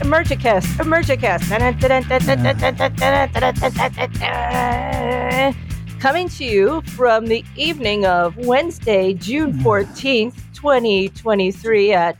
[0.00, 1.48] Emergicast, Emergicast.
[6.00, 12.16] Coming to you from the evening of Wednesday, June 14th, 2023 at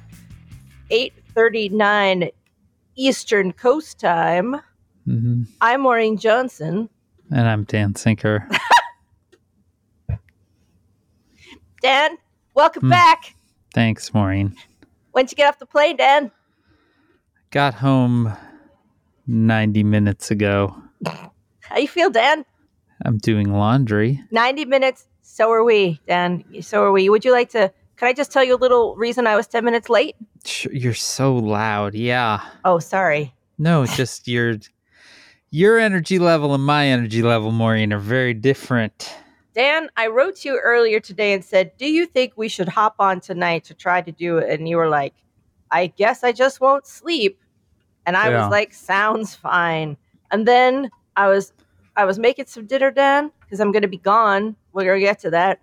[0.91, 2.31] 8:39
[2.97, 4.57] Eastern Coast Time.
[5.05, 6.89] hmm I'm Maureen Johnson.
[7.31, 8.49] And I'm Dan Sinker.
[11.83, 12.17] Dan,
[12.55, 12.89] welcome Hmm.
[12.91, 13.35] back.
[13.75, 14.55] Thanks, Maureen.
[15.13, 16.31] When'd you get off the plane, Dan?
[17.51, 18.37] Got home
[19.27, 20.77] 90 minutes ago.
[21.05, 22.45] How you feel, Dan?
[23.05, 24.23] I'm doing laundry.
[24.31, 25.07] 90 minutes.
[25.23, 26.45] So are we, Dan.
[26.61, 27.09] So are we.
[27.09, 27.73] Would you like to?
[27.97, 30.17] Can I just tell you a little reason I was 10 minutes late?
[30.71, 31.95] You're so loud.
[31.95, 32.41] Yeah.
[32.65, 33.35] Oh, sorry.
[33.59, 34.57] No, just your
[35.51, 39.13] your energy level and my energy level, Maureen, are very different.
[39.61, 42.95] Dan, I wrote to you earlier today and said, Do you think we should hop
[42.99, 44.49] on tonight to try to do it?
[44.59, 45.13] And you were like,
[45.71, 47.39] I guess I just won't sleep.
[48.07, 48.39] And I Yeah.
[48.39, 49.99] was like, Sounds fine.
[50.31, 51.53] And then I was
[51.95, 54.57] I was making some dinner, Dan, because I'm gonna be gone.
[54.73, 55.61] We're gonna get to that.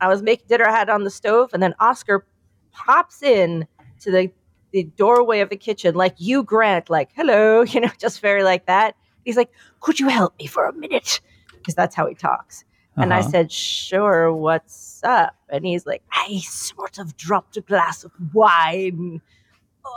[0.00, 2.26] I was making dinner, I had it on the stove, and then Oscar
[2.72, 3.68] pops in
[4.00, 4.32] to the
[4.72, 8.64] the doorway of the kitchen, like you Grant, like, hello, you know, just very like
[8.64, 8.96] that.
[9.26, 11.20] He's like, Could you help me for a minute?
[11.52, 12.64] Because that's how he talks.
[12.98, 13.28] And I Uh-huh.
[13.30, 15.34] said, Sure, what's up?
[15.50, 19.20] And he's like, I sort of dropped a glass of wine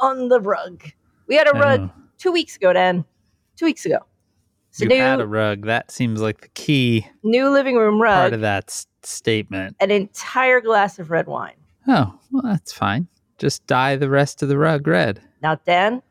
[0.01, 0.83] on the rug.
[1.27, 3.05] We had a rug two weeks ago, Dan.
[3.55, 3.99] Two weeks ago.
[4.71, 5.65] So you new, had a rug.
[5.65, 8.15] That seems like the key new living room rug.
[8.15, 9.75] part of that s- statement.
[9.79, 11.55] an entire glass of red wine.
[11.87, 13.07] Oh, well, that's fine.
[13.37, 15.21] Just dye the rest of the rug red.
[15.41, 16.01] Now, Dan,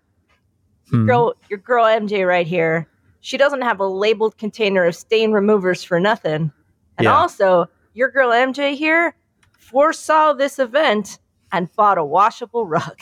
[0.90, 1.06] Hmm.
[1.06, 2.88] girl, your girl MJ right here,
[3.20, 6.50] she doesn't have a labeled container of stain removers for nothing.
[6.98, 7.14] And Yeah.
[7.16, 9.14] also, your girl MJ here
[9.52, 11.18] foresaw this event
[11.52, 13.00] and bought a washable rug.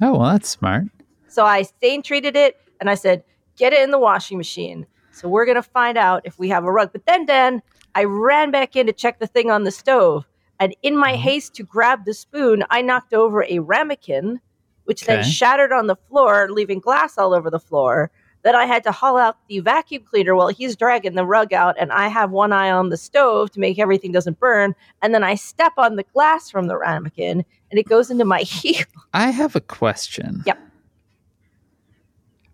[0.00, 0.84] Oh, well, that's smart.
[1.28, 3.24] So I stain treated it and I said,
[3.56, 4.86] get it in the washing machine.
[5.12, 6.90] So we're going to find out if we have a rug.
[6.92, 7.62] But then, Dan,
[7.94, 10.26] I ran back in to check the thing on the stove.
[10.60, 11.16] And in my Mhm.
[11.18, 14.40] haste to grab the spoon, I knocked over a ramekin,
[14.84, 18.10] which then shattered on the floor, leaving glass all over the floor.
[18.42, 21.76] Then I had to haul out the vacuum cleaner while he's dragging the rug out,
[21.78, 24.74] and I have one eye on the stove to make everything doesn't burn.
[25.02, 28.40] And then I step on the glass from the ramekin, and it goes into my
[28.42, 28.84] heel.
[29.12, 30.42] I have a question.
[30.46, 30.58] Yep.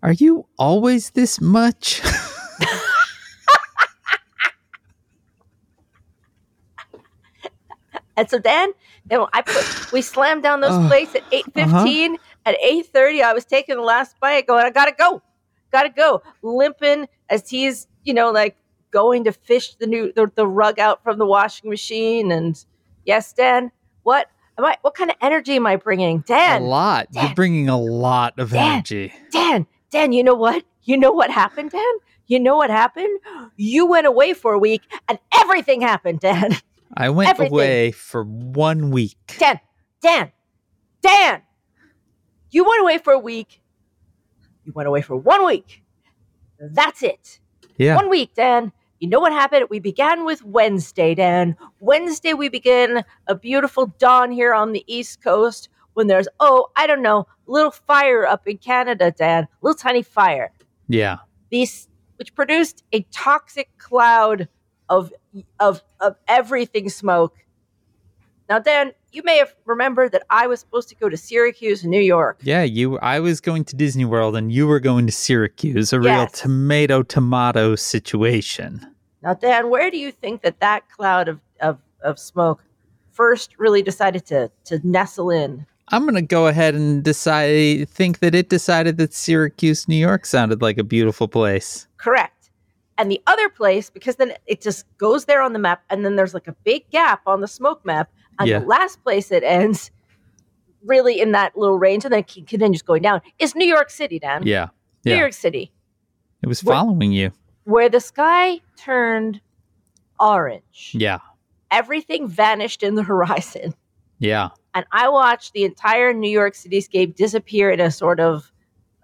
[0.03, 2.01] Are you always this much?
[8.17, 8.71] And so then,
[9.05, 12.15] then I put we slammed down those plates at eight fifteen.
[12.15, 12.23] Uh-huh.
[12.45, 15.21] At eight thirty, I was taking the last bite, going, I gotta go,
[15.75, 18.55] gotta go, limping as he's you know like
[18.91, 22.31] going to fish the new the, the rug out from the washing machine.
[22.31, 22.63] And
[23.05, 23.71] yes, Dan,
[24.03, 24.27] what
[24.57, 24.77] am I?
[24.81, 26.61] What kind of energy am I bringing, Dan?
[26.61, 27.11] a lot.
[27.11, 27.25] Dan.
[27.25, 28.73] You're bringing a lot of Dan.
[28.73, 29.13] energy.
[29.31, 30.63] Dan, Dan, you know what?
[30.83, 31.93] You know what happened, Dan?
[32.27, 33.19] You know what happened?
[33.55, 36.55] You went away for a week, and everything happened, Dan.
[36.97, 37.53] I went Everything.
[37.53, 39.17] away for one week.
[39.37, 39.59] Dan,
[40.01, 40.31] Dan,
[41.01, 41.41] Dan,
[42.51, 43.61] you went away for a week.
[44.65, 45.83] You went away for one week.
[46.59, 47.39] That's it.
[47.77, 47.95] Yeah.
[47.95, 48.71] One week, Dan.
[48.99, 49.67] You know what happened?
[49.69, 51.55] We began with Wednesday, Dan.
[51.79, 56.87] Wednesday, we begin a beautiful dawn here on the East Coast when there's, oh, I
[56.87, 59.47] don't know, little fire up in Canada, Dan.
[59.61, 60.51] Little tiny fire.
[60.87, 61.17] Yeah.
[61.51, 61.87] These,
[62.17, 64.47] which produced a toxic cloud
[64.89, 65.11] of
[65.59, 67.35] of of everything smoke.
[68.47, 72.01] Now, Dan, you may have remembered that I was supposed to go to Syracuse, New
[72.01, 72.37] York.
[72.43, 75.99] Yeah, you I was going to Disney World and you were going to Syracuse, a
[75.99, 78.85] real tomato tomato situation.
[79.23, 82.61] Now, Dan, where do you think that that cloud of of, of smoke
[83.11, 85.65] first really decided to to nestle in?
[85.89, 90.25] I'm going to go ahead and decide think that it decided that Syracuse, New York
[90.25, 91.87] sounded like a beautiful place.
[91.97, 92.49] Correct.
[92.97, 96.15] And the other place, because then it just goes there on the map, and then
[96.15, 98.09] there's like a big gap on the smoke map,
[98.39, 98.59] and Yeah.
[98.59, 99.91] the last place it ends,
[100.83, 104.19] really in that little range, and then it continues going down, is New York City,
[104.19, 104.43] Dan.
[104.45, 104.67] Yeah.
[105.05, 105.71] New York City,
[106.41, 107.31] It was Where- following you.
[107.63, 109.41] where the sky turned
[110.19, 110.91] orange.
[110.93, 111.19] Yeah.
[111.71, 113.73] Everything vanished in the horizon.
[114.19, 114.49] Yeah.
[114.73, 118.51] And I watched the entire New York cityscape disappear in a sort of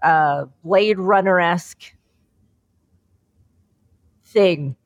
[0.02, 1.94] uh, Blade Runner esque
[4.24, 4.76] thing.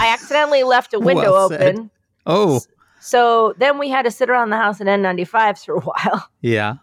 [0.00, 1.90] I accidentally left a window Well open.
[2.26, 2.60] Oh,
[3.02, 6.28] So then we had to sit around the house in N95s for a while.
[6.40, 6.74] yeah.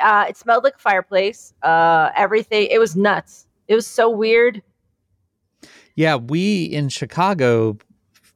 [0.00, 1.54] Uh, it smelled like a fireplace.
[1.62, 2.66] Uh, everything.
[2.70, 3.46] It was nuts.
[3.68, 4.60] It was so weird.
[5.94, 7.78] Yeah, we in Chicago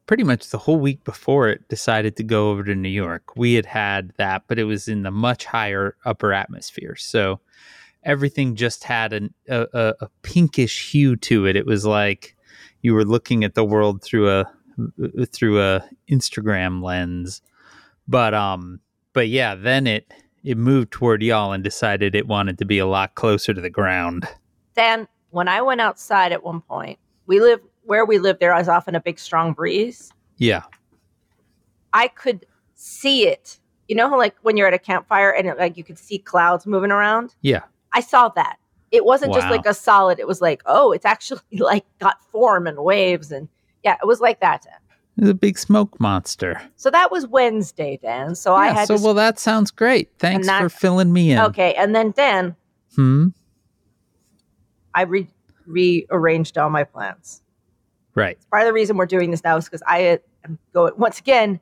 [0.06, 3.36] pretty much the whole week before it decided to go over to New York.
[3.36, 6.94] We had had that, but it was in the much higher upper atmosphere.
[6.94, 7.40] So
[8.04, 11.56] everything just had an, a, a, a pinkish hue to it.
[11.56, 12.36] It was like
[12.82, 14.52] you were looking at the world through a
[15.32, 17.42] through a Instagram lens.
[18.08, 18.80] But um
[19.12, 20.12] but yeah, then it
[20.44, 23.70] it moved toward y'all and decided it wanted to be a lot closer to the
[23.70, 24.28] ground.
[24.74, 28.38] Dan, when I went outside at one point, we live where we live.
[28.38, 30.12] There is often a big, strong breeze.
[30.38, 30.62] Yeah.
[31.92, 33.58] I could see it.
[33.88, 36.66] You know like, when you're at a campfire and it, like you could see clouds
[36.66, 37.34] moving around.
[37.40, 37.62] Yeah.
[37.92, 38.58] I saw that.
[38.92, 40.20] It wasn't just like a solid.
[40.20, 43.48] It was like, oh, it's actually like got form and waves, and
[43.84, 44.66] yeah, it was like that.
[45.16, 46.60] Was a big smoke monster.
[46.76, 48.34] So that was Wednesday, Dan.
[48.34, 49.02] So I yeah, had so to.
[49.02, 50.10] well that sounds great.
[50.18, 51.38] Thanks that- for filling me in.
[51.38, 52.54] okay, and then Dan,
[52.94, 53.28] Hmm.
[54.94, 55.28] I re-
[55.66, 57.42] rearranged all my plans.
[58.14, 58.38] Right.
[58.50, 61.60] part of the reason we're doing this now is because I am going once again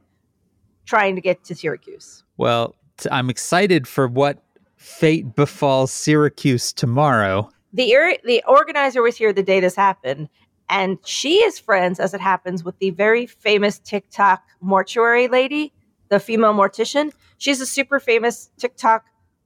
[0.87, 2.23] trying to get to Syracuse.
[2.37, 4.39] Well, t- I'm excited for what
[4.77, 7.51] fate befalls Syracuse tomorrow.
[7.73, 10.29] The er- the organizer was here the day this happened,
[10.69, 15.73] and she is friends, as it happens, with the very famous TikTok mortuary lady,
[16.09, 17.13] the female mortician.
[17.39, 19.05] She's a super famous TikTok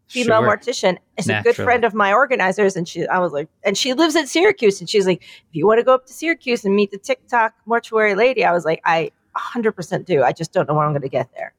[0.09, 0.57] female Sure.
[0.57, 0.99] mortician.
[1.19, 4.15] Is a good friend of my organizers, and she I was like, and she lives
[4.17, 6.91] in Syracuse, and she's like, if you want to go up to Syracuse and meet
[6.91, 10.23] the TikTok mortuary lady, I was like, I 100% do.
[10.23, 11.53] I just don't know when I'm going to get there.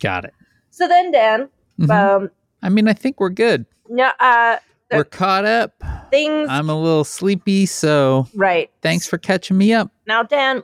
[0.00, 0.34] Got it.
[0.70, 1.48] So then, Dan,
[1.80, 1.90] Mhm.
[1.90, 2.30] um,
[2.62, 3.66] I mean, I think we're good.
[3.88, 4.56] no, uh,
[4.92, 5.72] We're caught up.
[6.10, 8.70] things I'm a little sleepy, so right.
[8.82, 9.90] thanks for catching me up.
[10.06, 10.62] Now, Dan,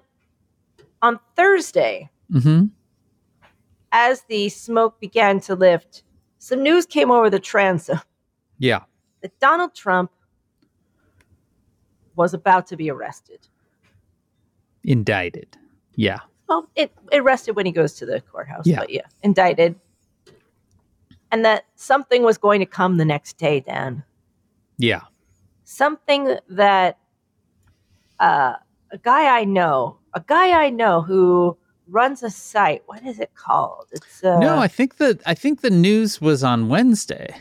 [1.02, 2.64] on Thursday, hmm
[3.90, 6.02] as the smoke began to lift,
[6.38, 7.98] some news came over the transom
[8.58, 8.80] Yeah.
[9.22, 10.10] that Donald Trump
[12.14, 13.48] was about to be arrested.
[14.84, 15.56] Indicted.
[15.94, 16.18] Yeah.
[16.48, 18.80] Well, it arrested when he goes to the courthouse, Yeah.
[18.80, 19.74] but yeah, indicted.
[21.32, 24.04] And that something was going to come the next day, Dan.
[24.78, 25.02] Yeah.
[25.64, 26.98] Something that
[28.20, 28.54] uh,
[28.90, 31.56] a guy I know, a guy I know who
[31.88, 32.82] runs a site.
[32.86, 33.86] What is it called?
[33.92, 37.34] It's uh, no, I think the I think the news was on Wednesday,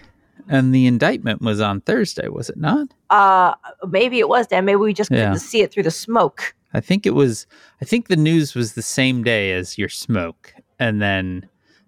[0.50, 2.28] and the indictment was on Thursday.
[2.28, 2.88] Was it not?
[3.10, 3.54] uh,
[3.88, 4.66] maybe it was Dan.
[4.66, 5.18] Maybe we just Yeah.
[5.26, 6.54] couldn't see it through the smoke.
[6.74, 7.48] I think it was.
[7.82, 11.48] I think the news was the same day as your smoke, and then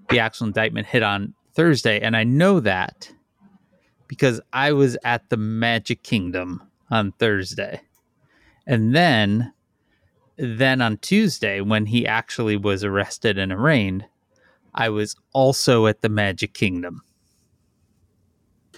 [0.09, 1.99] the actual indictment hit on Thursday.
[1.99, 3.11] And I know that
[4.09, 6.61] because I was at the Magic Kingdom
[6.91, 7.79] on Thursday,
[8.67, 9.53] and then,
[10.35, 14.03] then on Tuesday when he actually was arrested and arraigned,
[14.75, 17.01] I was also at the Magic Kingdom.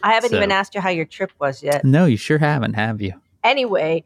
[0.03, 1.83] I haven't So- even asked you how your trip was yet.
[1.85, 3.13] No, you sure haven't, have you?
[3.43, 4.03] Anyway,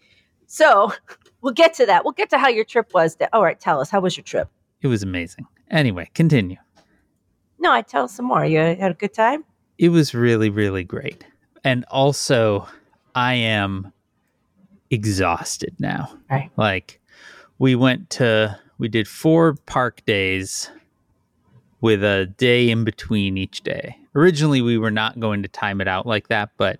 [0.47, 0.93] so
[1.41, 2.03] we'll get to that.
[2.05, 3.15] We'll get to how your trip was.
[3.15, 3.29] Dan.
[3.33, 4.47] All right, tell us how was your trip?
[4.81, 5.47] It was amazing.
[5.71, 6.57] Anyway, continue.
[7.57, 8.45] No, I tell us some more.
[8.45, 9.43] You had a good time.
[9.77, 11.25] It was really really great.
[11.63, 12.67] And also
[13.15, 13.91] i am
[14.91, 16.17] exhausted now.
[16.29, 16.51] Right.
[16.57, 16.99] like
[17.59, 20.69] we went to we did four park days
[21.81, 23.95] with a day in between each day.
[24.15, 26.79] Originally we were not going to time it out like that but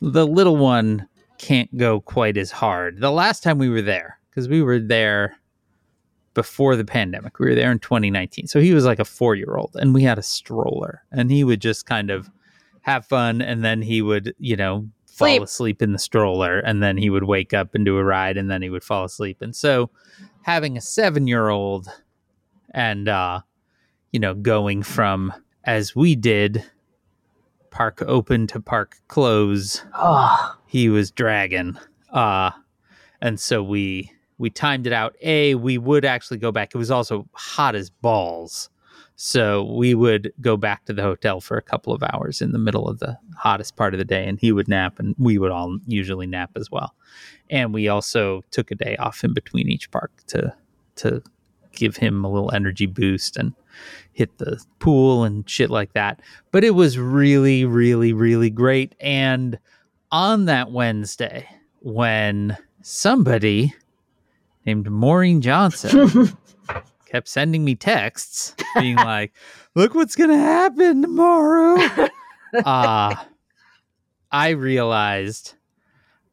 [0.00, 3.00] the little one can't go quite as hard.
[3.00, 5.36] The last time we were there because we were there
[6.34, 7.38] before the pandemic.
[7.38, 10.02] We were there in 2019 so he was like a four year old and we
[10.02, 12.30] had a stroller and he would just kind of
[12.82, 15.42] have fun and then he would you know fall Sleep.
[15.42, 18.50] asleep in the stroller and then he would wake up and do a ride and
[18.50, 19.40] then he would fall asleep.
[19.40, 19.90] And so
[20.42, 21.88] having a seven year old
[22.72, 23.40] and uh
[24.10, 26.64] you know going from as we did
[27.70, 31.78] park open to park close Oh, he was dragging
[32.12, 32.50] uh
[33.20, 35.16] and so we we timed it out.
[35.22, 36.74] A we would actually go back.
[36.74, 38.68] It was also hot as balls.
[39.16, 42.58] So we would go back to the hotel for a couple of hours in the
[42.58, 45.52] middle of the hottest part of the day and he would nap and we would
[45.52, 46.94] all usually nap as well.
[47.48, 50.54] And we also took a day off in between each park to
[50.96, 51.22] to
[51.72, 53.52] give him a little energy boost and
[54.12, 56.20] hit the pool and shit like that.
[56.50, 58.96] But it was really really really great.
[58.98, 59.58] And
[60.10, 61.48] on that Wednesday
[61.80, 63.72] when somebody
[64.66, 66.36] named Maureen Johnson
[67.06, 69.32] kept sending me texts being like,
[69.74, 71.76] look what's going to happen tomorrow.
[72.64, 73.14] uh,
[74.32, 75.54] I realized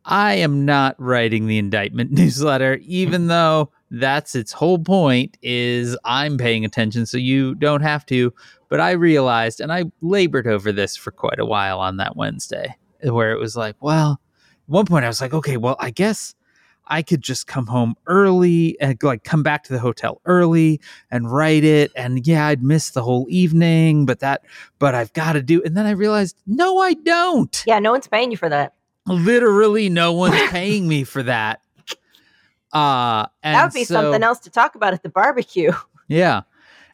[0.05, 6.38] I am not writing the indictment newsletter, even though that's its whole point is I'm
[6.38, 8.33] paying attention so you don't have to.
[8.69, 12.75] But I realized, and I labored over this for quite a while on that Wednesday,
[13.03, 16.33] where it was like, well, at one point I was like, okay, well, I guess
[16.88, 21.31] I could just come home early and like come back to the hotel early and
[21.31, 21.91] write it.
[21.95, 24.43] And yeah, I'd miss the whole evening, but that,
[24.79, 25.61] but I've got to do.
[25.63, 27.63] And then I realized, no, I don't.
[27.65, 28.73] Yeah, no one's paying you for that.
[29.07, 31.61] Literally, no one's paying me for that.
[32.73, 35.71] Uh, and That would be so- something else to talk about at the barbecue.
[36.07, 36.41] Yeah.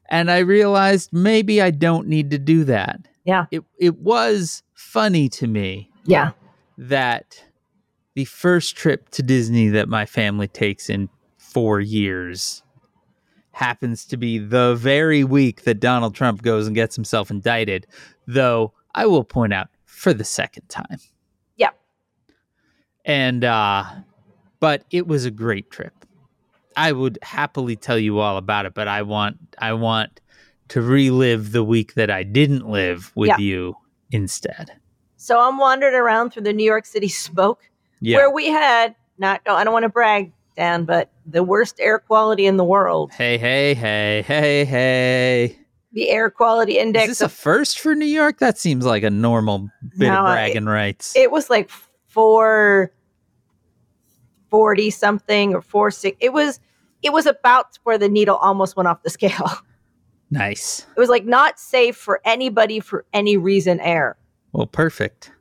[0.10, 3.00] And I realized maybe I don't need to do that.
[3.26, 3.48] Yeah.
[3.50, 6.34] It it was funny to me Yeah.
[6.78, 7.44] that
[8.18, 11.08] the first trip to Disney that my family takes in
[11.38, 12.64] 4 years
[13.52, 17.86] happens to be the very week that Donald Trump goes and gets himself indicted,
[18.26, 20.98] though I will point out for the second time.
[21.58, 21.70] Yeah.
[23.06, 23.84] And uh
[24.60, 25.94] but it was a great trip.
[26.76, 30.22] I would happily tell you all about it, but I want I want
[30.70, 33.38] to relive the week that I didn't live with Yeah.
[33.38, 33.76] you
[34.10, 34.72] instead.
[35.18, 37.70] So I'm wandering around through the New York City smoke
[38.02, 38.18] Yeah.
[38.18, 42.00] where we had not no, I don't want to brag, Dan, but the worst air
[42.00, 43.12] quality in the world.
[43.14, 45.60] hey, hey, hey, hey, hey.
[45.94, 48.38] The air quality Is index this a first for New York?
[48.40, 51.16] That seems like a normal bit No, of bragging rights.
[51.16, 51.70] it was like
[52.08, 52.92] four
[54.50, 56.18] forty something or four six.
[56.20, 56.60] It was
[57.04, 59.50] it was about where the needle almost went off the scale.
[60.32, 60.86] nice.
[60.96, 63.80] It was like not safe for anybody for any reason.
[63.80, 64.18] Air,
[64.52, 65.32] Well, perfect.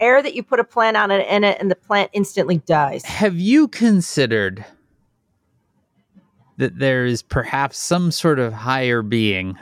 [0.00, 3.04] Air that you put a plant on it in it, and the plant instantly dies.
[3.04, 4.64] Have you considered
[6.56, 9.56] that there is perhaps some sort of higher being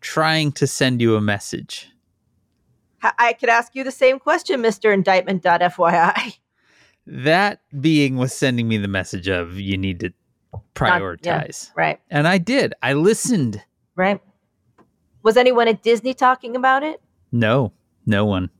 [0.00, 1.88] trying to send you a message?
[3.18, 6.38] I could ask you the same question, Mister Indictment.fyi.
[7.06, 10.12] That being was sending me the message of you need to
[10.76, 11.70] prioritize.
[11.74, 12.74] Right, And I did.
[12.82, 13.60] I listened.
[13.96, 14.20] right.
[15.24, 17.00] Was anyone at Disney talking about it?
[17.32, 17.72] No,
[18.06, 18.50] no one.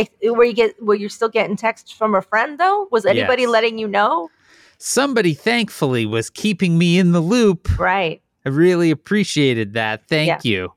[0.00, 2.88] If, were you get were you still getting texts from a friend though?
[2.90, 3.50] Was anybody Yes.
[3.50, 4.28] letting you know?
[4.78, 7.78] Somebody thankfully was keeping me in the loop.
[7.78, 8.22] Right.
[8.46, 10.08] I really appreciated that.
[10.08, 10.38] Thank Yeah.
[10.42, 10.72] you.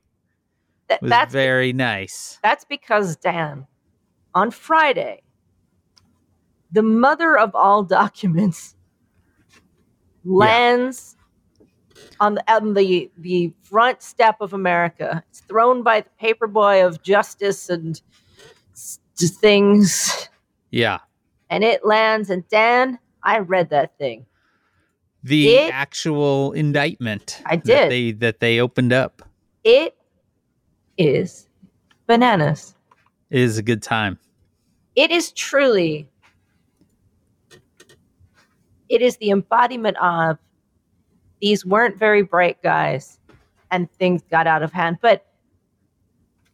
[0.90, 2.38] Th- that's very nice.
[2.44, 3.66] that's because Dan,
[4.36, 5.22] on Friday,
[6.72, 8.76] the mother of all documents
[10.26, 11.16] lands
[12.20, 15.24] on the on the the front step of America.
[15.30, 18.02] It's thrown by the paperboy of justice and
[19.18, 20.30] things,
[20.72, 21.00] Yeah.
[21.50, 22.30] and it lands.
[22.30, 24.26] And Dan, I read that thing.
[25.24, 27.92] The It- actual indictment I that did.
[27.92, 29.22] they that they opened up
[29.64, 29.96] It
[30.98, 31.48] is
[32.08, 32.76] bananas.
[33.30, 34.20] It is a good time.
[34.96, 36.08] it is truly
[38.90, 40.38] it is the embodiment of
[41.42, 43.18] these weren't very bright guys
[43.72, 45.26] and things got out of hand but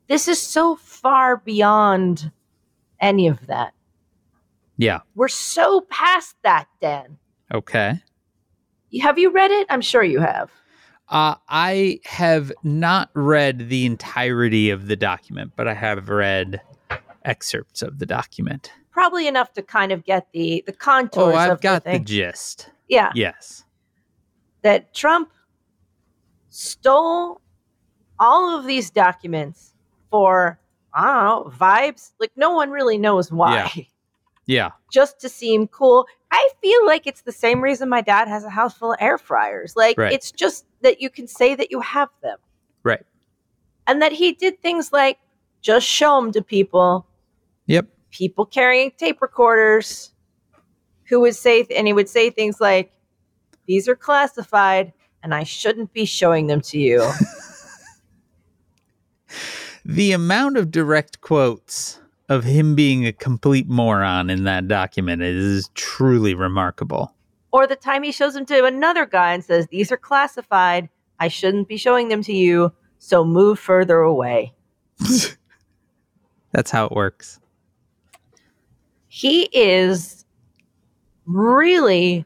[0.08, 2.32] this is so far beyond
[3.02, 3.74] any of that
[4.78, 5.00] Yeah.
[5.16, 7.18] we're so past that dan
[7.54, 8.02] Okay.
[9.02, 10.50] have you read it i'm sure you have
[11.12, 16.62] Uh, I have not read the entirety of the document, but I have read
[17.26, 18.72] excerpts of the document.
[18.92, 22.70] probably enough to kind of get the the contours Oh, I've got the, the gist.
[22.88, 23.64] yeah Yes.
[24.62, 25.32] that Trump
[26.50, 27.42] stole
[28.20, 29.74] all of these documents
[30.12, 30.59] for
[30.94, 32.12] I don't know vibes.
[32.20, 33.88] Like no one really knows why.
[34.46, 34.72] Yeah.
[34.92, 36.08] Just to seem cool.
[36.32, 39.20] I feel like it's the same reason my dad has a house full of air
[39.20, 39.76] fryers.
[39.76, 40.12] Like Right.
[40.12, 42.40] it's just that you can say that you have them.
[42.82, 43.04] Right.
[43.86, 45.20] And that he did things like
[45.62, 47.06] just show them to people,
[47.68, 47.90] Yep.
[48.10, 50.14] people carrying tape recorders
[51.04, 52.92] who would say and he would say things like
[53.68, 57.08] these are classified and I shouldn't be showing them to you.
[59.90, 65.68] The amount of direct quotes of him being a complete moron in that document is
[65.74, 67.16] truly remarkable.
[67.52, 70.90] or the time he shows them to another guy and says, These are classified.
[71.20, 72.72] I shouldn't be showing them to you.
[73.00, 74.54] So move further away.
[76.52, 77.40] That's how it works.
[79.08, 80.24] He is
[81.26, 82.26] really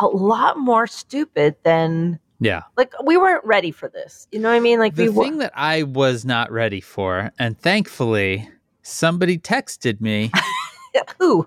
[0.00, 2.62] a lot more stupid than Yeah.
[2.76, 4.28] like we weren't ready for this.
[4.30, 4.78] You know what I mean?
[4.78, 8.48] Like The we thing that I was not ready for, and thankfully
[8.82, 10.30] somebody texted me
[11.18, 11.46] who?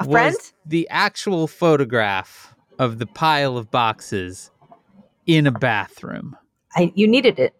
[0.00, 0.36] A friend?
[0.64, 4.50] the actual photograph of the pile of boxes
[5.26, 6.36] in a bathroom.
[6.74, 7.54] I you needed it.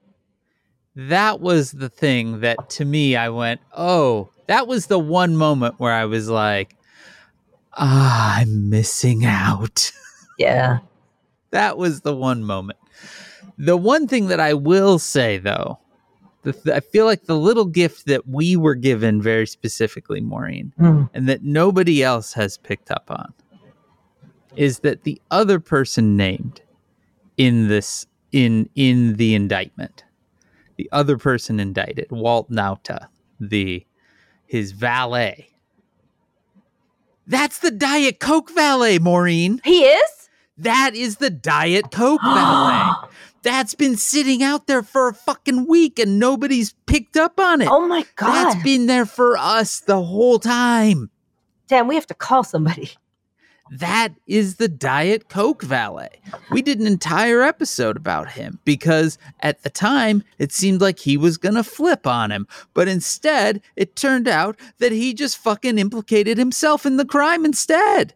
[0.97, 5.75] That was the thing that to me I went, oh, that was the one moment
[5.79, 6.75] where I was like,
[7.75, 9.93] ah, I'm missing out.
[10.39, 10.79] Yeah.
[11.51, 12.79] That was the one moment.
[13.57, 15.79] The one thing that I will say though,
[16.43, 20.73] the th- I feel like the little gift that we were given very specifically, Maureen,
[20.79, 21.05] hmm.
[21.13, 23.33] and that nobody else has picked up on
[24.57, 26.63] is that the other person named
[27.37, 30.05] in this in in the indictment,
[30.77, 33.09] the other person indicted, Walt Nauta,
[33.41, 33.87] the
[34.47, 35.51] his valet.
[37.27, 39.61] That's the Diet Coke valet, Maureen.
[39.63, 40.18] He is?
[40.59, 43.09] That is the Diet Coke valet.
[43.43, 47.69] That's been sitting out there for a fucking week and nobody's picked up on it.
[47.71, 48.29] Oh my god.
[48.29, 51.11] That's been there for us the whole time.
[51.69, 52.91] Damn, we have to call somebody.
[53.71, 56.21] That is the Diet Coke valet.
[56.51, 61.17] We did an entire episode about him because at the time it seemed like he
[61.17, 62.49] was going to flip on him.
[62.73, 68.15] But instead, it turned out that he just fucking implicated himself in the crime instead.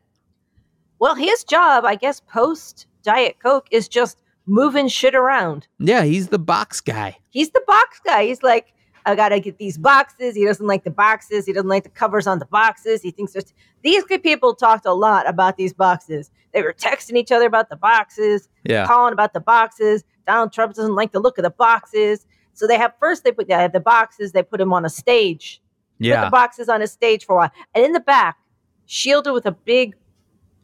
[1.03, 5.67] Well, his job, I guess, post Diet Coke is just moving shit around.
[5.81, 7.19] Yeah, he's the box guy.
[7.31, 8.27] He's the box guy.
[8.27, 8.73] He's like,
[9.05, 10.37] I gotta get these boxes.
[10.37, 11.45] He doesn't like the boxes.
[11.45, 13.03] He doesn't like the covers on the boxes.
[13.03, 16.31] He thinks there's these good people talked a lot about these boxes.
[16.55, 18.87] They were texting each other about the boxes, Yeah.
[18.87, 20.05] calling about the boxes.
[20.25, 22.27] Donald Trump doesn't like the look of the boxes.
[22.53, 25.61] So they have first they put the, the boxes, they put him on a stage.
[25.99, 26.21] Yeah.
[26.21, 27.51] Put the boxes on a stage for a while.
[27.75, 28.37] And in the back,
[28.87, 29.97] shielded with a big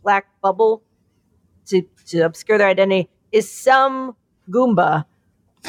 [0.08, 0.82] black bubble
[1.66, 4.16] to, to obscure their identity, is some
[4.50, 5.04] Goomba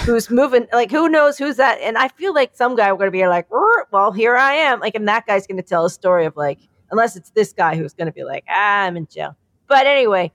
[0.05, 0.65] who's moving.
[0.72, 1.77] Like, who knows who's that?
[1.81, 4.53] And I feel like some guy we're going to be like, "Er, well, here I
[4.53, 4.79] am.
[4.79, 7.75] Like, and that guy's going to tell a story of like, unless it's this guy
[7.75, 9.36] who's going to be like, ah, I'm in jail.
[9.67, 10.31] But anyway,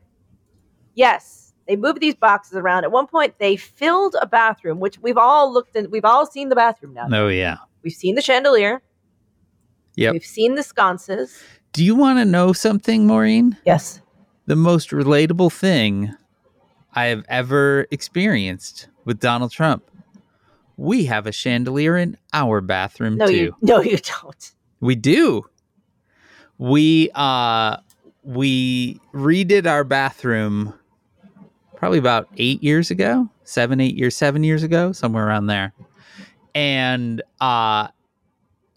[0.94, 2.84] yes, they moved these boxes around.
[2.84, 5.90] At one point, they filled a bathroom, which we've all looked in.
[5.90, 7.08] We've all seen the bathroom now.
[7.10, 7.56] Oh, yeah.
[7.82, 8.82] We've seen the chandelier.
[9.96, 11.42] Yeah, We've seen the sconces.
[11.74, 13.56] Do you want to know something, Maureen?
[13.66, 14.00] Yes.
[14.46, 16.14] The most relatable thing
[16.94, 19.82] I have ever experienced with Donald Trump.
[20.76, 23.36] We have a chandelier in our bathroom No, too.
[23.36, 24.52] you no, you don't.
[24.80, 25.46] We do.
[26.58, 27.78] We uh
[28.22, 30.74] we redid our bathroom
[31.74, 35.72] probably about eight years ago, seven, eight years, seven years ago, somewhere around there.
[36.54, 37.88] And uh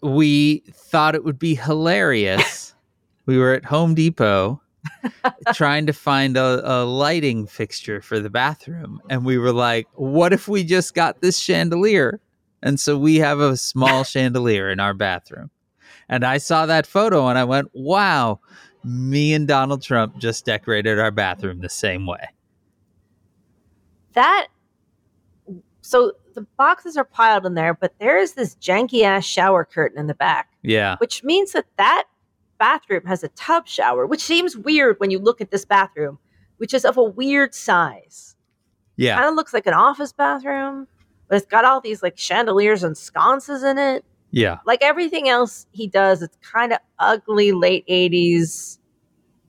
[0.02, 2.74] we thought it would be hilarious.
[3.28, 4.58] we were at Home Depot
[5.52, 9.02] trying to find a, a lighting fixture for the bathroom.
[9.10, 12.20] And we were like, what if we just got this chandelier?
[12.62, 15.50] And so we have a small chandelier in our bathroom.
[16.08, 18.40] And I saw that photo and I went, wow,
[18.82, 22.28] me and Donald Trump just decorated our bathroom the same way.
[24.14, 24.46] That
[25.82, 29.98] so the boxes are piled in there, but there is this janky ass shower curtain
[29.98, 30.96] in the back, Yeah.
[30.96, 32.04] which means that that
[32.58, 36.18] bathroom has a tub shower, which seems weird when you look at this bathroom,
[36.58, 38.36] which is of a weird size.
[38.96, 39.16] Yeah.
[39.16, 40.86] Kind of looks like an office bathroom,
[41.28, 44.04] but it's got all these like chandeliers and sconces in it.
[44.30, 44.58] Yeah.
[44.66, 48.78] like everything else he does, it's kind of ugly late eighties,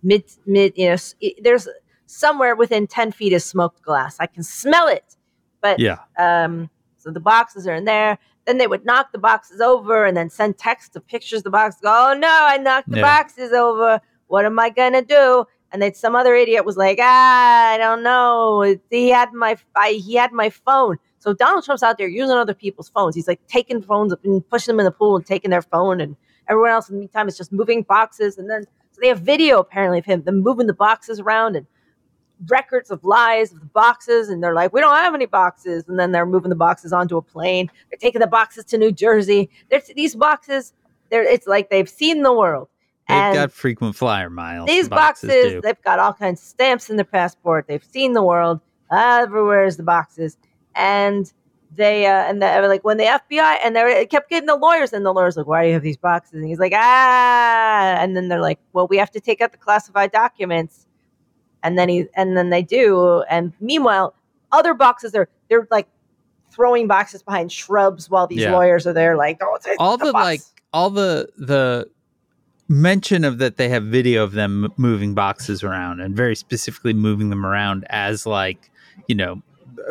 [0.03, 0.73] mid mid.
[0.77, 1.67] You know, it- there's
[2.05, 4.15] somewhere within ten feet of smoked glass.
[4.21, 5.15] I can smell it.
[5.61, 5.97] But Yeah.
[6.17, 8.17] um, so the boxes are in there.
[8.49, 11.49] Then they would knock the boxes over and then send text of pictures of the
[11.51, 11.75] box.
[11.83, 13.03] Go, oh no, I knocked the Yeah.
[13.03, 14.01] boxes over.
[14.25, 15.45] What am I gonna do?
[15.71, 18.75] And then some other idiot was like, ah, I don't know.
[18.89, 20.97] He had my, I, he had my phone.
[21.19, 23.13] So Donald Trump's out there using other people's phones.
[23.13, 26.15] He's like taking phones and pushing them in the pool and taking their phone, and
[26.47, 28.39] everyone else in the meantime is just moving boxes.
[28.39, 31.67] And then so they have video apparently of him them moving the boxes around and
[32.47, 34.29] records of lies of the boxes.
[34.29, 35.83] And they're like, we don't have any boxes.
[35.87, 37.69] And then they're moving the boxes onto a plane.
[37.89, 39.49] They're taking the boxes to New Jersey.
[39.69, 40.73] There's these boxes.
[41.09, 42.69] They're it's like they've seen the world.
[43.07, 44.67] They've And got frequent flyer miles.
[44.67, 47.65] these the boxes, they've got all kinds of stamps in their passport.
[47.67, 48.61] They've seen the world.
[48.91, 50.37] Everywhere is the boxes,
[50.75, 51.31] and
[51.75, 55.05] they uh, and the, like when the FBI and they kept getting the lawyers, and
[55.05, 58.27] the lawyers like, "Why do you have these boxes?" And he's like, "Ah," and then
[58.29, 60.87] they're like, "Well, we have to take out the classified documents,"
[61.63, 64.13] and then he and then they do, and meanwhile,
[64.51, 65.87] other boxes are they're like
[66.51, 68.53] throwing boxes behind shrubs while these Yeah.
[68.53, 70.41] lawyers are there, like, "Oh, all the the like
[70.73, 71.89] all the the
[72.67, 77.29] mention of that they have video of them moving boxes around and very specifically moving
[77.31, 78.69] them around as like
[79.07, 79.41] you know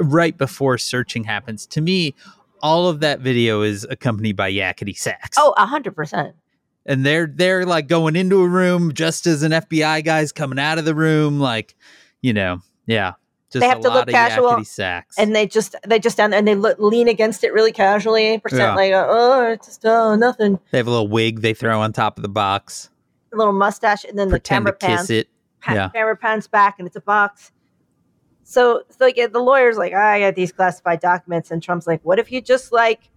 [0.00, 2.14] right before searching happens to me
[2.62, 6.36] all of that video is accompanied by yakety sax Oh, a hundred percent.
[6.88, 10.78] And they're they're like going into a room just as an fbi guy's coming out
[10.78, 11.76] of the room like
[12.22, 13.12] you know yeah
[13.50, 14.62] just They have a to lot look of casual,
[15.16, 18.38] and they just they just stand there and they look, lean against it really casually,
[18.40, 18.74] percent Yeah.
[18.74, 22.18] like oh it's just oh nothing, they have a little wig they throw on top
[22.18, 22.90] of the box
[23.32, 25.28] a little mustache, and then the camera to kiss pans, it
[25.62, 25.88] pa- yeah.
[25.94, 27.50] camera pans back, and it's a box.
[28.44, 32.00] So, so like the lawyer's like, "Ah, I got these classified documents, and Trump's like,
[32.02, 33.08] what if you just like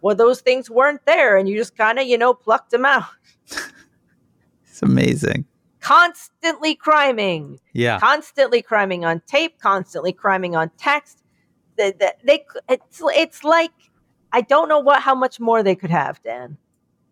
[0.00, 3.04] well, those things weren't there, and you just kind of, you know, plucked them out.
[3.50, 5.44] It's amazing.
[5.80, 7.98] Constantly criming, Yeah.
[7.98, 11.22] constantly criming on tape, constantly criming on text.
[11.76, 13.70] They, they, they it's, it's like
[14.32, 16.58] I don't know what how much more they could have, Dan.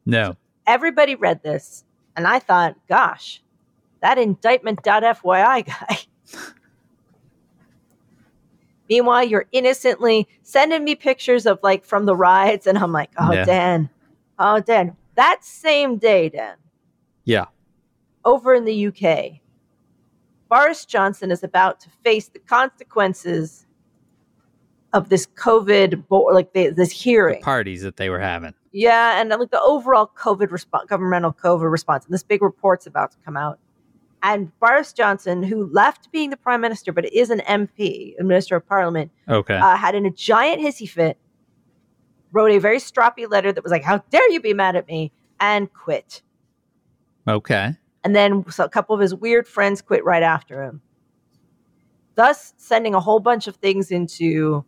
[0.05, 0.37] No.
[0.67, 1.85] Everybody read this,
[2.17, 3.43] and I thought, gosh,
[4.03, 5.99] that indictment.fyi guy.
[8.89, 13.33] Meanwhile, you're innocently sending me pictures of like from the rides, and I'm like, oh,
[13.33, 13.45] Yeah.
[13.45, 13.91] Dan,
[14.39, 14.97] oh, Dan.
[15.17, 16.57] That same day, Dan,
[17.25, 17.47] Yeah.
[18.25, 19.41] over in the UK,
[20.49, 23.67] Boris Johnson is about to face the consequences
[24.93, 27.43] of this COVID, bo- like the, this The hearing.
[27.43, 28.55] parties that they were having.
[28.73, 33.11] Yeah, and like the overall COVID response, governmental COVID response, and this big report's about
[33.13, 33.59] to come out.
[34.27, 38.57] And Boris Johnson, who left being the prime minister but is an MP, a minister
[38.57, 39.55] of parliament, Okay.
[39.57, 41.17] uh, had in a giant hissy fit,
[42.33, 45.13] wrote a very stroppy letter that was like, "How dare you be mad at me?"
[45.39, 46.23] and quit.
[47.29, 47.77] okay.
[48.03, 50.81] And then so a couple of his weird friends quit right after him,
[52.17, 54.65] thus sending a whole bunch of things into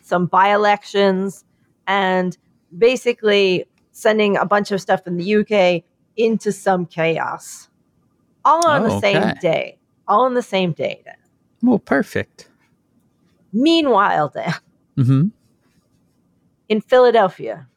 [0.00, 1.44] some by elections
[1.88, 2.38] and
[2.76, 5.84] basically sending a bunch of stuff in the UK
[6.16, 7.68] into some chaos.
[8.44, 9.34] All on Oh, the same okay.
[9.40, 9.78] day.
[10.08, 11.02] All on the same day.
[11.04, 11.14] Dan.
[11.62, 12.48] Well, perfect.
[13.52, 14.54] Meanwhile, Dan,
[14.96, 15.28] Mm-hmm.
[16.68, 17.68] in Philadelphia,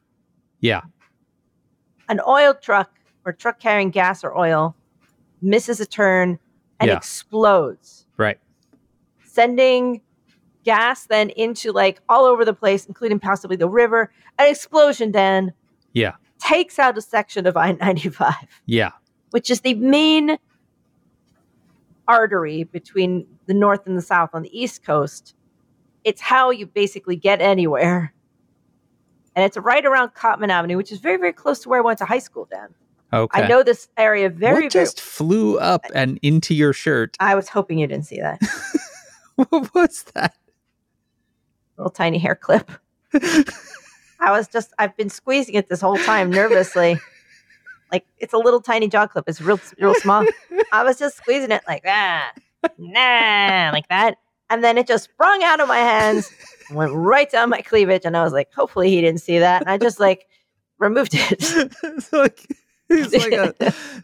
[0.60, 0.82] Yeah.
[2.10, 2.91] an oil truck
[3.25, 4.75] or truck carrying gas or oil
[5.41, 6.39] misses a turn
[6.80, 6.97] and Yeah.
[6.97, 8.06] explodes.
[8.17, 8.39] Right.
[9.28, 9.99] sending
[10.63, 14.10] gas then into like all over the place, including possibly the river.
[14.39, 15.51] An explosion then
[15.91, 16.13] Yeah.
[16.39, 18.34] takes out a section of I 95,
[18.65, 18.91] Yeah.
[19.32, 20.38] which is the main
[22.08, 25.36] artery between the north and the south on the east coast.
[26.04, 28.13] It's how you basically get anywhere.
[29.36, 32.00] And it's right around Cottman Avenue, which is very, very close to where I went
[32.00, 32.74] to high school, Dan.
[33.12, 33.44] Okay.
[33.44, 34.86] I know this area very, what very.
[34.86, 37.18] just flew up and into your shirt?
[37.20, 38.41] I was hoping you didn't see that
[39.36, 40.36] what was that?
[41.78, 42.72] little tiny hair clip.
[43.13, 47.00] I was just, I've been squeezing it this whole time nervously.
[47.91, 49.26] like it's a little tiny jaw clip.
[49.28, 50.26] It's real, real small.
[50.71, 52.36] I was just squeezing it like that,
[52.78, 54.17] nah, like that.
[54.50, 56.32] And then it just sprung out of my hands,
[56.69, 58.06] and went right down my cleavage.
[58.06, 59.62] And I was like, hopefully he didn't see that.
[59.62, 60.28] And I just like
[60.78, 61.38] removed it.
[61.84, 62.48] it's like
[62.89, 63.56] it's like a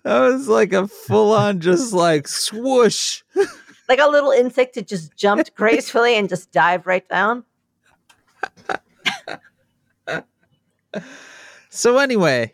[0.04, 3.22] that was like a full on just like swoosh.
[3.88, 7.44] like a little insect, it just jumped gracefully and just dived right down.
[11.74, 12.54] So anyway,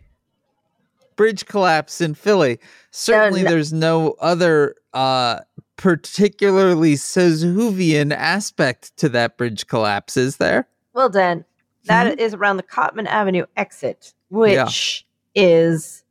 [1.18, 2.60] bridge collapse in Philly.
[2.92, 5.42] Certainly there's no other uh
[5.76, 10.68] particularly Sezuvian aspect to that bridge collapse, is there?
[10.94, 11.46] Well, Dan,
[11.86, 16.04] that is around the Cottman Avenue exit, which is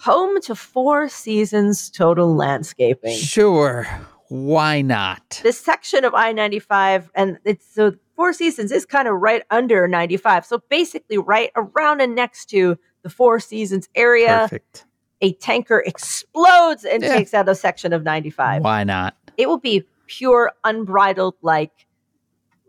[0.00, 3.16] home to Four Seasons Total Landscaping.
[3.16, 3.86] Sure.
[4.28, 5.40] Why not?
[5.42, 9.86] This section of I 95, and it's so Four Seasons is kind of right under
[9.86, 10.46] 95.
[10.46, 14.86] So basically, right around and next to the Four Seasons area, Perfect.
[15.20, 17.14] a tanker explodes and Yeah.
[17.14, 18.62] takes out a section of 95.
[18.64, 19.14] Why not?
[19.36, 21.86] it will be pure unbridled like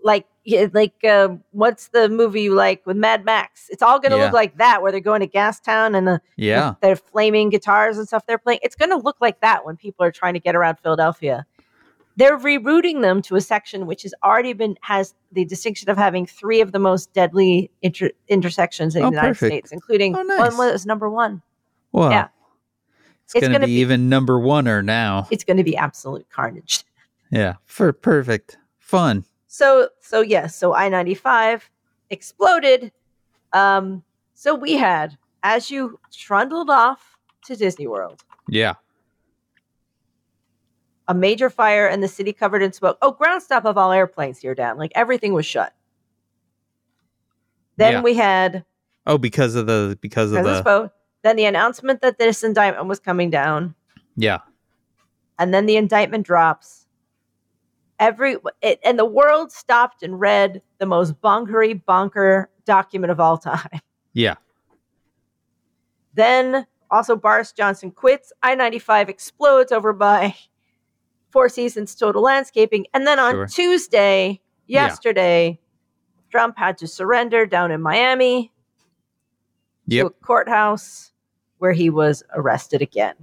[0.04, 0.26] like
[0.74, 3.68] like uh, what's the movie you like with Mad Max?
[3.70, 4.26] It's all going to Yeah.
[4.26, 6.76] look like that, where they're going to Gastown and the Yeah.
[6.82, 8.60] the flaming guitars and stuff they're playing.
[8.62, 11.46] It's going to look like that when people are trying to get around Philadelphia.
[12.18, 16.26] They're rerouting them to a section which has already been has the distinction of having
[16.26, 19.52] three of the most deadly inter- intersections in Oh, the United perfect.
[19.52, 20.56] States, including Oh, nice.
[20.56, 21.42] one was number one.
[21.92, 22.28] Well, Yeah.
[23.26, 25.28] it's, It's gonna, gonna be, be- even number one or now.
[25.30, 26.84] It's going to be absolute carnage.
[27.32, 27.56] Yeah.
[27.66, 28.58] For perfect.
[28.80, 29.26] Fun.
[29.48, 31.70] So so yes, so I ninety five
[32.10, 32.92] exploded.
[33.52, 34.04] Um,
[34.36, 38.74] so we had as you trundled off to Disney World, Yeah.
[41.08, 42.98] A major fire and the city covered in smoke.
[43.02, 44.78] Oh, ground stop of all airplanes here, down.
[44.78, 45.74] Like everything was shut.
[47.78, 48.02] Then Yeah.
[48.02, 48.66] we had
[49.08, 50.92] Oh, because of the because of the vote.
[51.22, 53.76] Then the announcement that this indictment was coming down,
[54.16, 54.40] yeah.
[55.40, 56.88] and then the indictment drops.
[58.00, 63.38] Every it, and the world stopped and read the most bonkery bonker document of all
[63.54, 63.80] time.
[64.14, 64.36] Yeah.
[66.14, 68.32] Then also Boris Johnson quits.
[68.42, 70.36] I 95 explodes over by
[71.36, 72.86] Four Seasons Total Landscaping.
[72.94, 73.46] And then on Sure.
[73.48, 74.86] Tuesday, Yeah.
[74.86, 75.60] yesterday,
[76.32, 78.54] Trump had to surrender down in Miami
[79.90, 81.12] to a courthouse
[81.58, 83.16] where he was arrested again.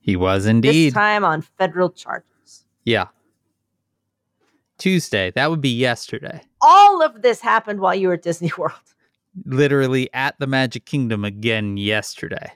[0.00, 0.94] He was This indeed.
[0.94, 2.64] time on federal charges.
[2.86, 3.08] Yeah.
[4.78, 5.30] Tuesday.
[5.32, 6.40] That would be yesterday.
[6.62, 8.72] All of this happened while you were at Disney World.
[9.44, 12.52] literally at the Magic Kingdom again yesterday.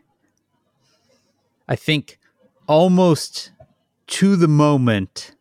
[1.68, 2.18] I think
[2.66, 3.52] almost
[4.08, 5.34] to the moment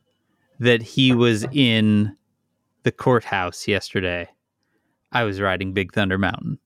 [0.59, 2.15] that he was in
[2.83, 4.27] the courthouse yesterday,
[5.11, 6.59] I was riding Big Thunder Mountain.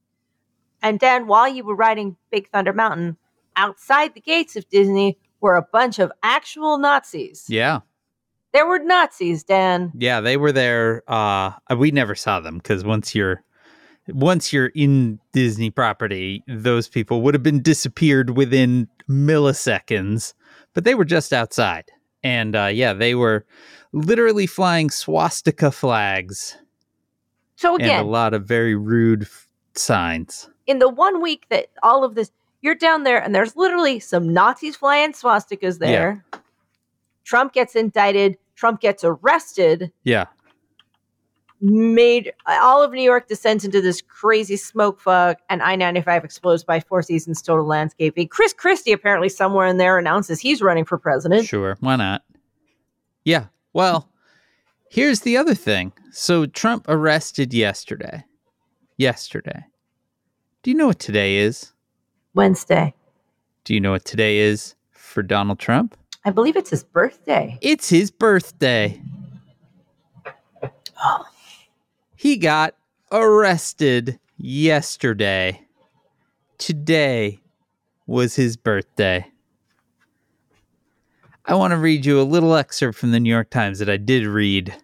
[0.81, 3.17] And Dan, while you were riding Big Thunder Mountain,
[3.55, 7.45] outside the gates of Disney were a bunch of actual Nazis.
[7.47, 7.79] Yeah.
[8.53, 9.91] There were Nazis, Dan.
[9.95, 11.03] Yeah, they were there.
[11.07, 13.43] Uh, we never saw them because once you're
[14.07, 20.33] once you're in Disney property, those people would have been disappeared within milliseconds.
[20.73, 21.91] But they were just outside,
[22.23, 23.45] and uh, yeah, they were
[23.91, 26.57] literally flying swastika flags
[27.55, 30.49] So and again, a lot of very rude f- signs.
[30.67, 34.31] in the one week that all of this, you're down there and there's literally some
[34.31, 36.23] Nazis flying swastikas there.
[37.23, 38.37] Trump gets indicted.
[38.55, 39.91] Trump gets arrested.
[40.03, 40.25] Yeah,
[41.61, 46.63] Made all of New York descends into this crazy smoke fog, and I 95 explodes
[46.63, 48.29] by Four Seasons Total Landscaping.
[48.29, 51.45] Chris Christie, apparently, somewhere in there, announces he's running for president.
[51.45, 52.23] Sure, why not?
[53.25, 53.47] Yeah.
[53.73, 54.09] Well,
[54.89, 55.91] here's the other thing.
[56.11, 58.23] So Trump arrested yesterday.
[58.97, 59.65] Yesterday.
[60.63, 61.73] Do you know what today is?
[62.33, 62.93] Wednesday.
[63.65, 65.97] Do you know what today is for Donald Trump?
[66.25, 67.57] I believe it's his birthday.
[67.61, 69.01] It's his birthday.
[71.01, 71.25] Oh,
[72.19, 72.75] He got
[73.13, 75.65] arrested yesterday.
[76.57, 77.39] Today
[78.07, 79.25] was his birthday.
[81.45, 83.95] I want to read you a little excerpt from the New York Times that I
[83.95, 84.75] did read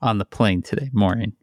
[0.00, 1.34] on the plane today morning.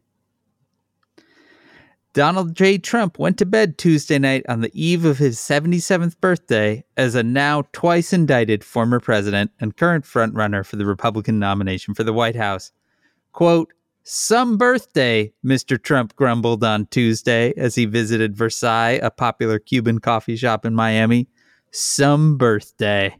[2.12, 2.76] Donald J.
[2.76, 7.22] Trump went to bed Tuesday night on the eve of his 77th birthday as a
[7.22, 12.34] now twice indicted former president and current frontrunner for the Republican nomination for the White
[12.34, 12.72] House.
[13.30, 13.72] Quote,
[14.08, 15.82] some birthday, Mr.
[15.82, 21.28] Trump grumbled on Tuesday as he visited Versailles, a popular Cuban coffee shop in Miami.
[21.72, 23.16] Some birthday.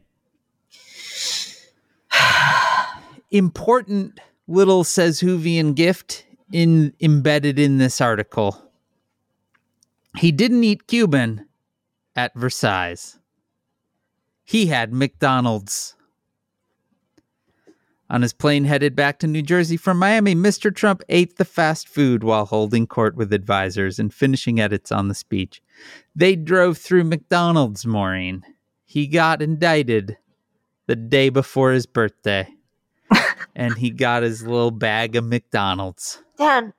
[3.31, 8.71] Important little says Hoovian gift in embedded in this article.
[10.17, 11.47] He didn't eat Cuban
[12.15, 13.17] at Versailles.
[14.45, 15.96] He had McDonald's.
[18.09, 20.73] On his plane headed back to New Jersey from Miami, Mr.
[20.73, 25.15] Trump ate the fast food while holding court with advisors and finishing edits on the
[25.15, 25.61] speech.
[26.15, 28.43] They drove through McDonald's, Maureen.
[28.85, 30.17] He got indicted
[30.85, 32.47] the day before his birthday.
[33.55, 36.23] and he got his little bag of McDonald's.
[36.37, 36.73] Dan,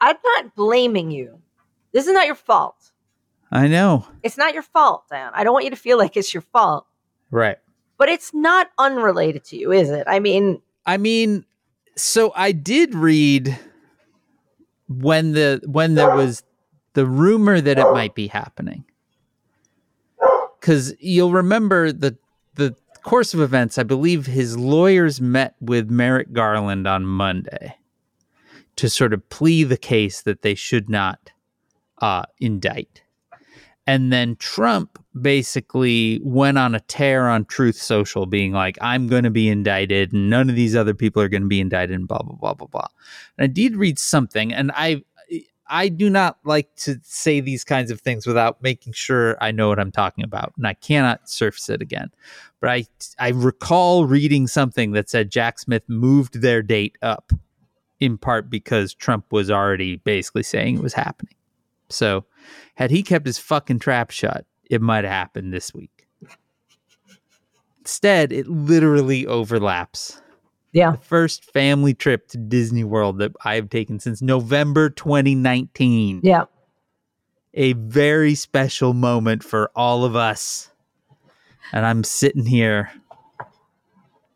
[0.00, 1.40] I'm not blaming you.
[1.92, 2.92] This is not your fault.
[3.50, 4.06] I know.
[4.22, 5.30] It's not your fault, Dan.
[5.34, 6.86] I don't want you to feel like it's your fault,
[7.30, 7.58] Right.
[7.98, 10.04] But it's not unrelated to you, is it?
[10.06, 11.44] I mean, I mean,
[11.96, 13.58] so I did read
[14.88, 16.42] when the when there was
[16.94, 18.84] the rumor that it might be happening.
[20.60, 22.16] Cuz you'll remember the
[22.54, 27.76] the course of events, I believe his lawyers met with Merrick Garland on Monday
[28.76, 31.32] to sort of plea the case that they should not
[32.00, 33.02] uh, indict.
[33.88, 39.24] And then Trump basically went on a tear on Truth Social, being like, I'm going
[39.24, 42.06] to be indicted, and none of these other people are going to be indicted, and
[42.06, 42.86] blah, blah, blah, blah, blah.
[43.38, 45.02] And I did read something, and I.
[45.70, 49.68] I do not like to say these kinds of things without making sure I know
[49.68, 52.10] what I'm talking about, and I cannot surface it again.
[52.60, 52.86] But I
[53.18, 57.32] I recall reading something that said Jack Smith moved their date up,
[58.00, 61.34] in part because Trump was already basically saying it was happening.
[61.90, 62.24] So,
[62.76, 66.06] had he kept his fucking trap shut, it might have happened this week.
[67.80, 70.20] Instead, it literally overlaps.
[70.72, 70.92] yeah.
[70.92, 76.20] The first family trip to Disney World that I have taken since November 2019.
[76.22, 76.44] Yeah.
[77.54, 80.70] A very special moment for all of us.
[81.72, 82.90] And I'm sitting here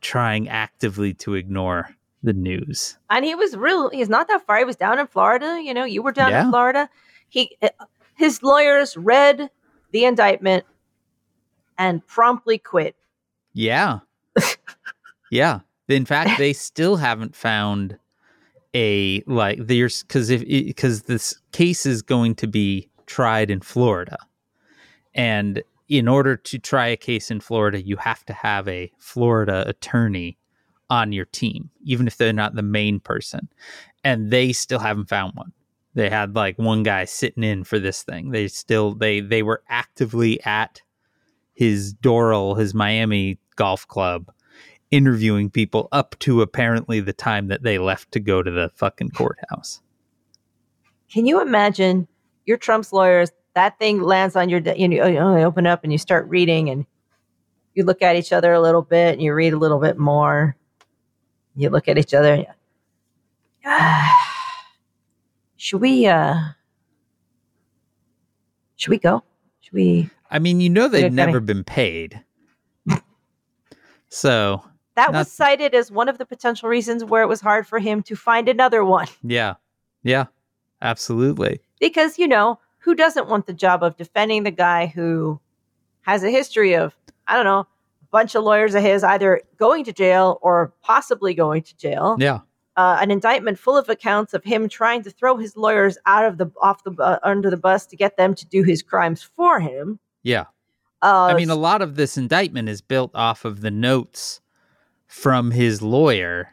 [0.00, 1.90] trying actively to ignore
[2.22, 2.96] the news.
[3.10, 4.58] And he was real, he's not that far.
[4.58, 5.60] He was down in Florida.
[5.62, 6.44] You know, you were down Yeah.
[6.44, 6.88] in Florida.
[7.32, 7.70] He, uh,
[8.14, 9.48] his lawyers read
[9.90, 10.66] the indictment
[11.78, 12.94] and promptly quit.
[13.54, 14.00] Yeah.
[15.30, 15.60] yeah.
[15.88, 17.98] In fact, they still haven't found
[18.74, 24.18] a like there's because if because this case is going to be tried in Florida,
[25.14, 29.66] and in order to try a case in Florida, you have to have a Florida
[29.66, 30.36] attorney
[30.90, 33.48] on your team, even if they're not the main person,
[34.04, 35.52] and they still haven't found one.
[35.94, 38.30] They had like one guy sitting in for this thing.
[38.30, 40.82] They still they they were actively at
[41.54, 44.32] his Doral, his Miami golf club,
[44.90, 49.10] interviewing people up to apparently the time that they left to go to the fucking
[49.10, 49.80] courthouse.
[51.12, 52.08] Can you imagine
[52.46, 53.30] your Trump's lawyers?
[53.54, 56.86] That thing lands on your, you, know, you open up and you start reading, and
[57.74, 60.56] you look at each other a little bit, and you read a little bit more.
[61.54, 62.32] You look at each other.
[62.32, 62.46] And you,
[63.66, 64.21] ah,
[65.62, 66.06] should we?
[66.06, 66.34] uh
[68.76, 69.22] Should we go?
[69.60, 70.10] Should we?
[70.28, 72.20] I mean, you know they've kinda- never been paid.
[74.08, 74.62] so
[74.96, 77.78] That Not- was cited as one of the potential reasons where it was hard for
[77.78, 79.06] him to find another one.
[79.22, 79.54] yeah,
[80.02, 80.26] yeah,
[80.82, 81.60] absolutely.
[81.80, 85.40] Because, you know, who doesn't want the job of defending the guy who
[86.02, 86.94] has a history of,
[87.28, 87.66] I don't know, a
[88.10, 92.16] bunch of lawyers of his either going to jail or possibly going to jail?
[92.18, 92.40] Yeah,
[92.76, 96.38] Uh, an indictment full of accounts of him trying to throw his lawyers out of
[96.38, 99.60] the off the bu- under the bus to get them to do his crimes for
[99.60, 99.98] him.
[100.22, 100.46] yeah.
[101.02, 104.40] Uh, I mean, a lot of this indictment is built off of the notes
[105.08, 106.50] from his lawyer.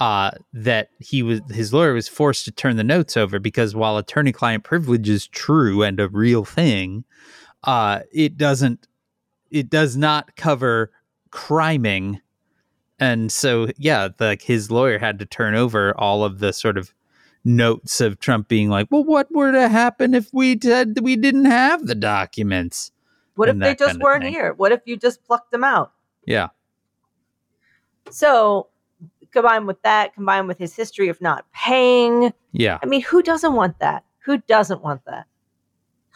[0.00, 3.96] Uh, that he was his lawyer was forced to turn the notes over because while
[3.98, 7.04] attorney-client privilege is true and a real thing,
[7.62, 8.88] uh, it doesn't
[9.52, 10.90] it does not cover
[11.30, 12.20] criming,
[13.02, 16.94] and so yeah, like his lawyer had to turn over all of the sort of
[17.44, 21.46] notes of Trump being like, "Well, what were to happen if we said we didn't
[21.46, 22.92] have the documents?"
[23.34, 24.32] what if they just weren't thing.
[24.32, 24.52] here?
[24.52, 25.92] What if you just plucked them out?
[26.26, 26.48] Yeah.
[28.10, 28.68] So,
[29.30, 32.78] combined with that, combined with his history of not paying, Yeah.
[32.82, 34.04] I mean, who doesn't want that?
[34.20, 35.26] Who doesn't want that?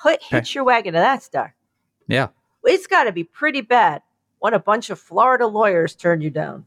[0.05, 1.55] Hit, hitch your wagon to that star.
[2.07, 2.29] Yeah.
[2.65, 4.03] It's got to be pretty bad
[4.39, 6.67] when a bunch of Florida lawyers turn you down.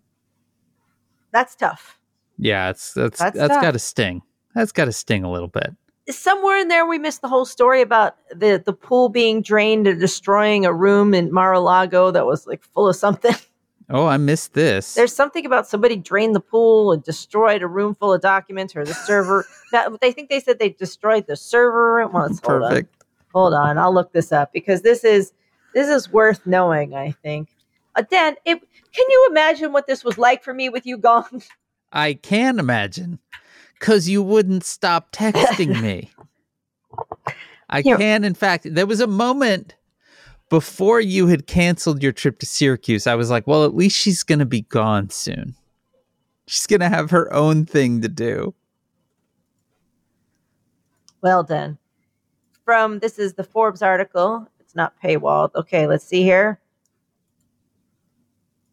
[1.32, 2.00] That's tough.
[2.38, 4.22] Yeah, it's that's That's that's got to sting.
[4.56, 5.76] That's got to sting a little bit.
[6.10, 10.00] Somewhere in there, we missed the whole story about the, the pool being drained and
[10.00, 13.36] destroying a room in Mar-a-Lago that was like full of something.
[13.92, 14.94] Oh, I missed this.
[14.94, 18.86] There's something about somebody drained the pool and destroyed a room full of documents or
[18.86, 19.48] the server.
[19.72, 22.06] that, they think they said they destroyed the server.
[22.08, 22.70] Well, let's hold on.
[22.70, 23.04] Perfect.
[23.34, 25.34] Hold on, I'll look this up because this is
[25.74, 26.94] this is worth knowing.
[26.94, 27.50] I think.
[28.02, 31.42] Dan, it, can you imagine what this was like for me with you gone?
[31.92, 33.20] I can imagine
[33.80, 36.12] cuz you wouldn't stop texting me.
[37.70, 37.98] I Here.
[37.98, 39.76] can in fact there was a moment
[40.50, 43.08] before you had canceled your trip to Syracuse.
[43.08, 45.56] I was like, well, at least she's going to be gone soon.
[46.48, 48.56] She's going to have her own thing to do.
[51.22, 51.78] Well done.
[52.66, 54.48] From this is the Forbes article.
[54.60, 55.54] It's not paywalled.
[55.56, 56.60] Okay, let's see here.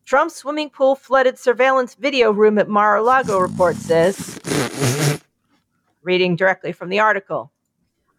[0.07, 4.39] Trump swimming pool flooded surveillance video room at Mar-a-Lago report says.
[6.05, 7.51] Reading directly from the article.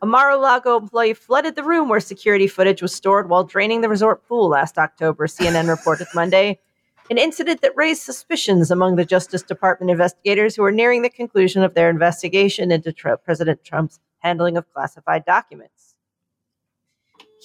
[0.02, 4.28] A Mar-a-Lago employee flooded the room where security footage was stored while draining the resort
[4.28, 6.60] pool last October, CNN reported Monday.
[7.10, 11.64] An incident that raised suspicions among the Justice Department investigators who are nearing the conclusion
[11.64, 12.92] of their investigation into
[13.24, 15.77] President Trump's handling of classified documents.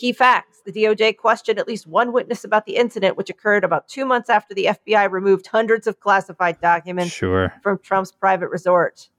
[0.02, 3.86] Key facts the DOJ questioned at least one witness about the incident, which occurred about
[3.86, 7.52] two months after the FBI removed hundreds of classified documents Sure.
[7.62, 9.10] from Trump's private resort.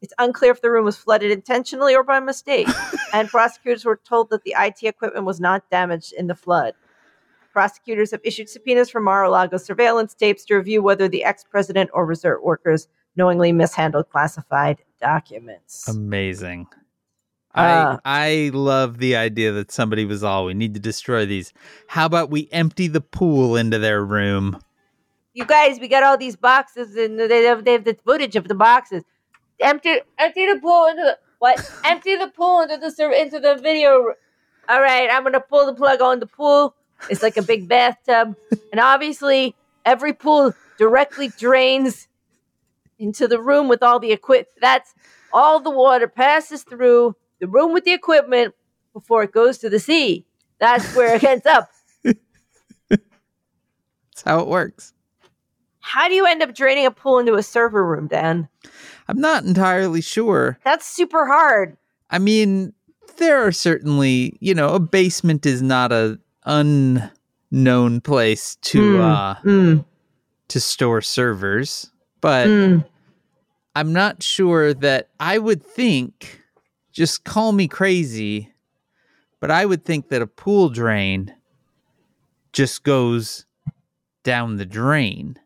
[0.00, 2.68] It's unclear if the room was flooded intentionally or by mistake,
[3.12, 6.74] and prosecutors were told that the IT equipment was not damaged in the flood.
[7.52, 11.42] Prosecutors have issued subpoenas for Mar a Lago surveillance tapes to review whether the ex
[11.42, 15.88] president or resort workers knowingly mishandled classified documents.
[15.88, 16.68] Amazing.
[17.58, 21.52] Uh, I I love the idea that somebody was all we need to destroy these.
[21.88, 24.60] How about we empty the pool into their room?
[25.38, 28.48] you guys, we got all these boxes, and they have, they have the footage of
[28.48, 29.04] the boxes.
[29.60, 31.70] Empty, empty the pool into the what?
[31.84, 34.14] empty the pool into the into the video.
[34.68, 36.74] All right, I'm gonna pull the plug on the pool.
[37.08, 38.34] It's like a big bathtub,
[38.72, 42.08] and obviously, every pool directly drains
[42.98, 44.48] into the room with all the equipment.
[44.60, 44.92] That's
[45.32, 48.54] all the water passes through the room with the equipment
[48.92, 50.26] before it goes to the sea.
[50.58, 51.70] That's where it ends up.
[52.88, 53.02] That's
[54.24, 54.92] how it works.
[55.80, 58.48] How do you end up draining a pool into a server room, Dan?
[59.06, 60.58] I'm not entirely sure.
[60.64, 61.76] That's super hard.
[62.10, 62.72] I mean,
[63.16, 69.00] there are certainly, you know, a basement is not a unknown place to Hmm.
[69.00, 69.84] uh Mm,
[70.48, 72.84] to store servers, but mm.
[73.74, 76.42] I'm not sure that I would think,
[76.98, 78.52] just call me crazy,
[79.38, 81.32] but I would think that a pool drain
[82.52, 83.46] just goes
[84.24, 85.38] down the drain.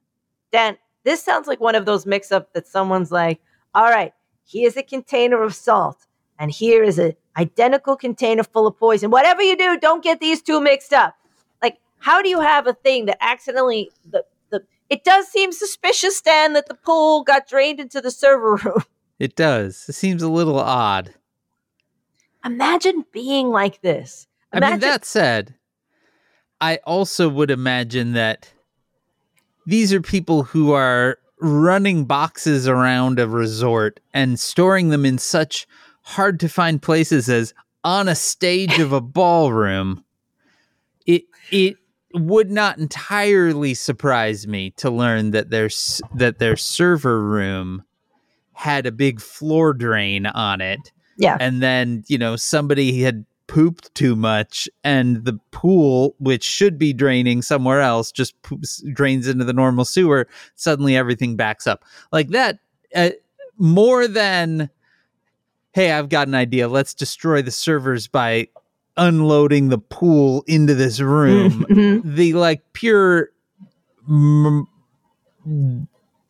[0.51, 3.39] Dan, this sounds like one of those mix up that someone's like,
[3.75, 4.15] all right,
[4.49, 6.07] here's a container of salt,
[6.39, 9.11] and here is an identical container full of poison.
[9.11, 11.15] Whatever you do, don't get these two mixed up.
[11.63, 16.23] Like, how do you have a thing that accidentally the the it does seem suspicious,
[16.23, 18.85] Dan, that the pool got drained into the server room.
[19.19, 19.85] It does.
[19.87, 21.13] It seems a little odd.
[22.45, 24.27] Imagine being like this.
[24.53, 25.55] I mean, that said,
[26.61, 28.53] I also would imagine that
[29.67, 35.67] these are people who are running boxes around a resort and storing them in such
[36.03, 40.05] hard to find places as on a stage of a ballroom.
[41.07, 41.77] It it
[42.15, 45.71] would not entirely surprise me to learn that their
[46.15, 47.85] that their server room
[48.53, 50.93] had a big floor drain on it
[51.23, 56.79] yeah, and then you know somebody had pooped too much and the pool which should
[56.79, 61.85] be draining somewhere else just poops, drains into the normal sewer suddenly everything backs up.
[62.13, 62.59] Like that
[62.95, 63.11] uh,
[63.59, 64.71] more than
[65.75, 66.67] hey i've got an idea.
[66.69, 68.49] Let's destroy the servers by
[68.97, 71.65] unloading the pool into this room.
[71.71, 72.15] Mhm.
[72.17, 73.31] the like pure
[74.09, 74.67] m-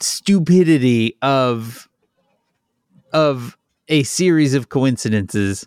[0.00, 1.88] stupidity of
[3.12, 3.56] of
[3.88, 5.66] a series of coincidences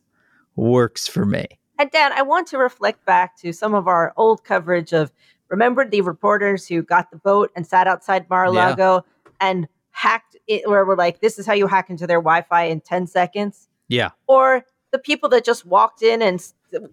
[0.55, 1.45] works for me.
[1.77, 5.11] And Dan, I want to reflect back to some of our old coverage of
[5.49, 9.05] remember the reporters who got the boat and sat outside Mar-a-Lago
[9.41, 12.81] and hacked it, where we're like, this is how you hack into their Wi-Fi in
[12.81, 13.67] 10 seconds.
[13.87, 14.11] Yeah.
[14.27, 16.41] Or the people that just walked in and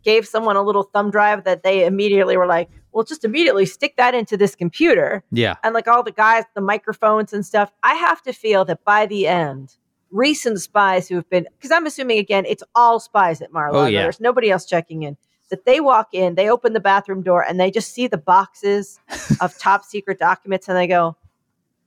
[0.03, 3.97] gave someone a little thumb drive that they immediately were like, well, just immediately stick
[3.97, 5.23] that into this computer.
[5.31, 5.57] Yeah.
[5.63, 7.73] And like all the guys, the microphones and stuff.
[7.83, 9.77] I have to feel that by the end,
[10.13, 13.85] recent spies who have been, because I'm assuming again, it's all spies at Mar-a-Lago.
[13.85, 14.03] Oh, yeah.
[14.03, 15.17] There's nobody else checking in.
[15.51, 18.99] That they walk in, they open the bathroom door, and they just see the boxes
[19.41, 21.15] of top secret documents, and they go,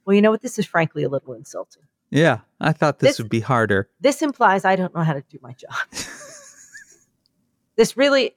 [0.05, 0.41] "Well, you know what?
[0.41, 1.82] This is frankly a little insulting.
[2.11, 2.39] Yeah.
[2.61, 3.89] I thought this, This- would be harder.
[4.01, 5.73] This implies I don't know how to do my job.
[7.76, 8.36] this really,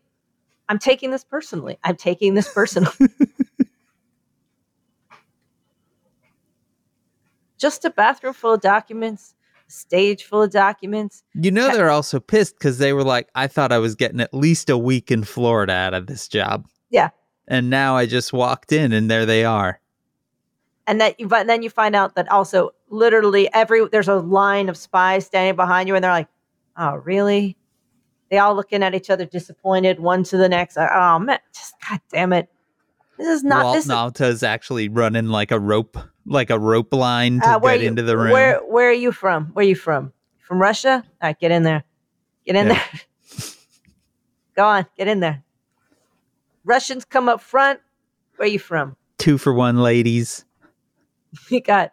[0.68, 1.78] I'm taking this personally.
[1.84, 2.90] I'm taking this personally.
[7.58, 9.34] just a bathroom full of documents,
[9.68, 11.22] stage full of documents.
[11.34, 14.34] You know, they're also pissed because they were like, I thought I was getting at
[14.34, 16.66] least a week in Florida out of this job.
[16.90, 17.10] Yeah.
[17.46, 19.80] And now I just walked in and there they are.
[20.86, 24.76] and that but then you find out that also literally every there's a line of
[24.76, 26.28] spies standing behind you and they're like
[26.78, 27.56] oh really
[28.30, 32.00] they all looking at each other disappointed one to the next oh man just god
[32.10, 32.48] damn it
[33.18, 35.98] this is not Walt this is, actually running like a rope,
[36.28, 38.32] like a rope line to uh, get you- into the room.
[38.32, 40.12] where where are you from where are you from
[40.46, 41.84] from russia all right get in there
[42.46, 42.72] get in Yeah.
[42.74, 43.00] there
[44.56, 45.42] go on get in there
[46.64, 47.80] russians come up front
[48.36, 50.44] where are you from Two for one, ladies.
[51.50, 51.90] you got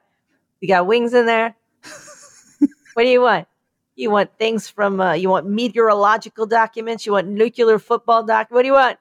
[0.62, 1.56] you got wings in there.
[2.94, 3.48] what do you want?
[3.96, 8.48] You want things from uh, you want meteorological documents, you want nuclear football doc.
[8.52, 9.00] What do you want?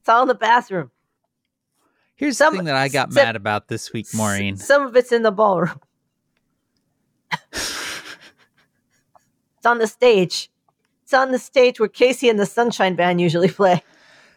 [0.00, 0.90] It's all in the bathroom.
[2.20, 4.58] Here's Some- the thing that I got some- mad about this week, Maureen.
[4.58, 5.80] some of it's in the ballroom.
[7.52, 7.64] it's
[9.64, 10.50] on the stage.
[11.04, 13.82] It's on the stage where KC and the Sunshine Band usually play.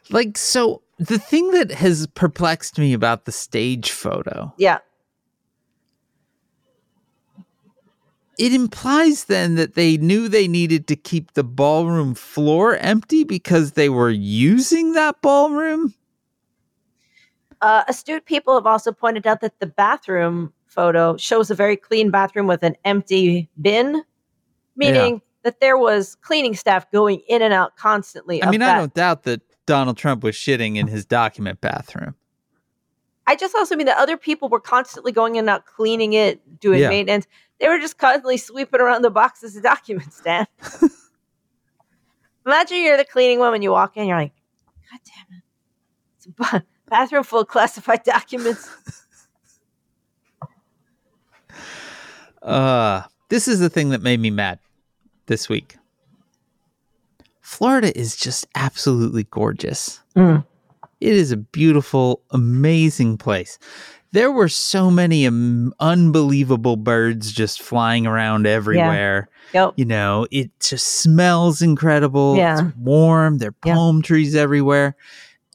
[0.10, 4.80] Like, so the thing that has perplexed me about the stage photo, Yeah.
[8.38, 13.74] it implies then that they knew they needed to keep the ballroom floor empty because
[13.74, 15.94] they were using that ballroom.
[17.64, 22.12] Uh, astute people have also pointed out that the bathroom photo shows a very clean
[22.12, 24.04] bathroom with an empty bin,
[24.76, 28.44] meaning that there was cleaning staff going in and out constantly.
[28.44, 32.16] I mean, I don't doubt that Donald Trump was shitting in his document bathroom.
[33.28, 36.60] I just also mean that other people were constantly going in and out, cleaning it,
[36.60, 36.90] doing Yeah.
[36.90, 37.28] maintenance.
[37.62, 40.48] They were just constantly sweeping around the boxes of documents, Dan.
[42.46, 44.34] Imagine you're the cleaning woman, you walk in, you're like,
[44.92, 45.44] God damn it.
[46.18, 48.70] It's a bathroom full of classified documents.
[52.44, 54.60] Uh, this is the thing that made me mad
[55.26, 55.78] this week.
[57.42, 60.02] Florida is just absolutely gorgeous.
[60.16, 60.46] Mm.
[61.02, 63.58] It is a beautiful, amazing place.
[64.12, 69.30] There were so many um, unbelievable birds just flying around everywhere.
[69.54, 69.74] Yep.
[69.78, 72.36] You know, it just smells incredible.
[72.38, 72.68] Yeah.
[72.68, 73.40] It's warm.
[73.40, 73.74] There are Yeah.
[73.74, 74.96] palm trees everywhere.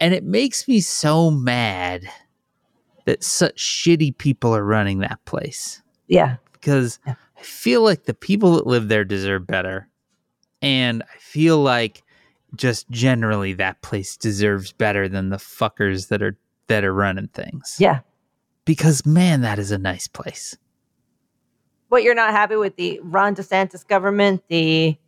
[0.00, 2.08] And it makes me so mad
[3.04, 6.36] that such shitty people are running that place Yeah.
[6.52, 7.14] because Yeah.
[7.38, 9.88] I feel like the people that live there deserve better.
[10.60, 12.02] And I feel like
[12.56, 16.36] just generally that place deserves better than the fuckers that are
[16.66, 17.76] that are running things.
[17.78, 18.00] Yeah.
[18.64, 20.56] Because man, that is a nice place.
[21.88, 24.98] What you're not happy with the Ron DeSantis government, the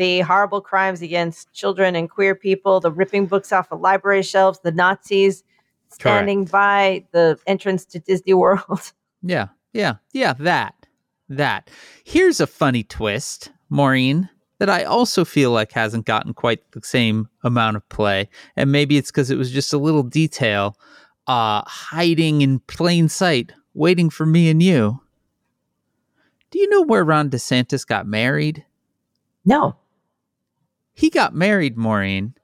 [0.00, 4.58] the horrible crimes against children and queer people, the ripping books off of library shelves,
[4.64, 5.44] the Nazis
[5.90, 8.92] standing by the entrance to Disney World.
[9.22, 9.48] Yeah.
[9.74, 9.96] Yeah.
[10.12, 10.74] Yeah, that.
[11.28, 11.68] That.
[12.02, 14.30] Here's a funny twist, Maureen.
[14.58, 18.30] that I also feel like hasn't gotten quite the same amount of play.
[18.56, 20.78] And maybe it's because it was just a little detail
[21.26, 25.02] uh, hiding in plain sight, waiting for me and you.
[26.50, 28.64] Do you know where Ron DeSantis got married?
[29.44, 29.76] No.
[30.94, 32.34] He got married, Maureen,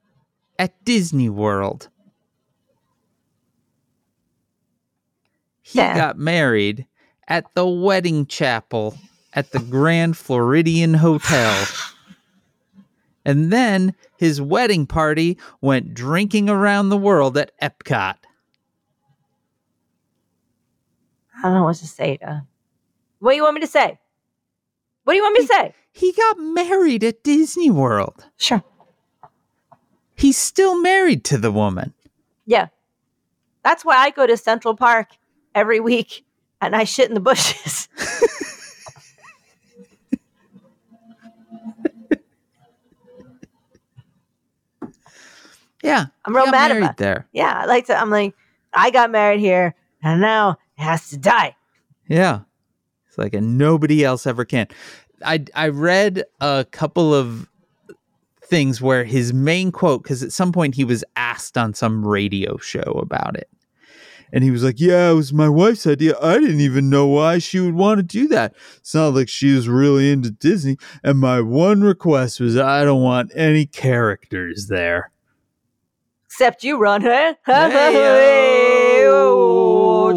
[0.57, 1.89] at Disney World.
[5.61, 5.95] He Yeah.
[5.95, 6.87] got married
[7.27, 8.97] at the wedding chapel
[9.33, 11.67] at the Grand Floridian Hotel.
[13.25, 18.15] And then his wedding party went drinking around the world at Epcot.
[21.37, 22.17] I don't know what to say.
[22.25, 22.39] Uh,
[23.19, 23.99] what do you want me to say?
[25.03, 25.75] What do you want me to say?
[25.97, 28.25] He got married at Disney World.
[28.37, 28.63] Sure.
[30.15, 31.93] He's still married to the woman.
[32.45, 32.67] Yeah.
[33.63, 35.09] That's why I go to Central Park
[35.55, 36.23] every week
[36.61, 37.87] and I shit in the bushes.
[45.83, 46.07] Yeah.
[46.25, 47.27] I'm real mad about there.
[47.31, 47.95] yeah, I like to.
[47.95, 48.35] I'm like,
[48.73, 49.73] I got married here
[50.03, 51.55] and now it has to die.
[52.07, 52.41] Yeah.
[53.07, 54.67] It's like, and nobody else ever can.
[55.25, 57.47] I, I read a couple of
[58.43, 62.57] things where his main quote, because at some point he was asked on some radio
[62.57, 63.49] show about it.
[64.33, 66.15] And he was like, Yeah, it was my wife's idea.
[66.21, 68.55] I didn't even know why she would want to do that.
[68.77, 70.77] It's not like she was really into Disney.
[71.03, 75.11] And my one request was, I don't want any characters there.
[76.25, 77.35] Except you, Ron, huh?
[78.91, 79.37] Hey-o.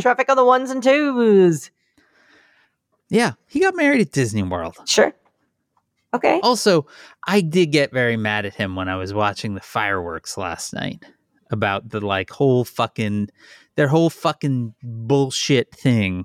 [0.01, 1.71] Traffic on the ones and twos.
[3.11, 4.77] Yeah, he got married at Disney World.
[4.87, 5.13] Sure.
[6.15, 6.41] Okay.
[6.43, 6.87] Also,
[7.27, 11.05] I did get very mad at him when I was watching the fireworks last night
[11.51, 13.29] about the like whole fucking
[13.77, 16.25] their whole fucking bullshit thing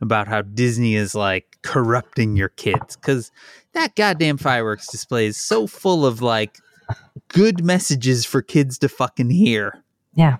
[0.00, 3.30] about how Disney is like corrupting your kids cuz
[3.72, 6.58] that goddamn fireworks display is so full of like
[7.28, 9.82] good messages for kids to fucking hear.
[10.14, 10.38] Yeah.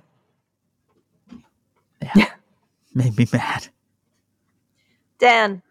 [2.17, 2.31] Yeah.
[2.95, 3.69] Made me mad.
[5.19, 5.63] Dan,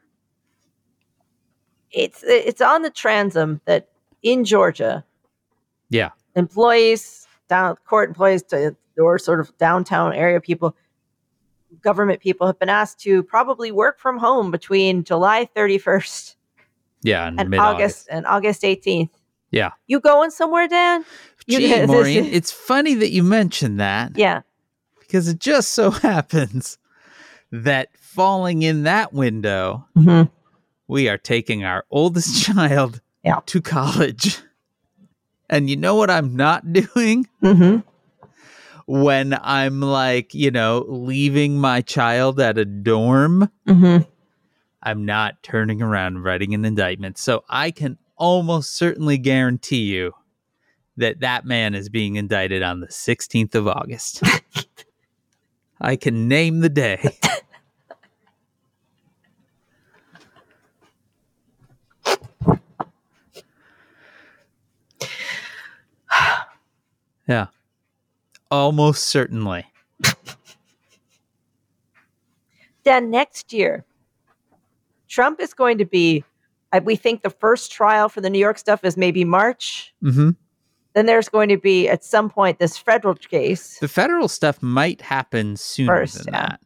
[1.91, 3.87] it's it's on the transom that
[4.23, 5.03] in Georgia,
[5.89, 6.09] Yeah.
[6.35, 10.75] employees down court employees to or sort of downtown area people
[11.81, 16.35] government people have been asked to probably work from home between July 31st
[17.01, 18.07] Yeah, in and mid-August.
[18.11, 19.09] And August 18th.
[19.51, 19.71] Yeah.
[19.87, 21.03] You going somewhere, Dan?
[21.47, 24.11] You Gee, get- Maureen, it's funny that you mentioned that.
[24.17, 24.41] Yeah.
[24.99, 26.77] because it just so happens
[27.51, 30.29] that falling in that window, Mm-hmm.
[30.91, 33.39] We are taking our oldest child Yeah.
[33.45, 34.39] to college.
[35.49, 37.79] And you know what I'm not doing Mm-hmm.
[38.85, 43.49] when I'm like, you know, leaving my child at a dorm?
[43.67, 44.03] Mm-hmm.
[44.83, 47.17] I'm not turning around and writing an indictment.
[47.17, 50.11] So I can almost certainly guarantee you
[50.97, 54.23] that that man is being indicted on the 16th of August.
[55.81, 57.17] I can name the day.
[67.31, 67.47] Yeah.
[68.49, 69.65] Almost certainly.
[72.83, 73.85] then next year,
[75.07, 76.23] Trump is going to be,
[76.83, 79.93] we think the first trial for the New York stuff is maybe March.
[80.01, 80.31] hmm
[80.93, 83.79] Then there's going to be at some point this federal case.
[83.79, 86.41] The federal stuff might happen sooner First, than yeah.
[86.41, 86.59] that.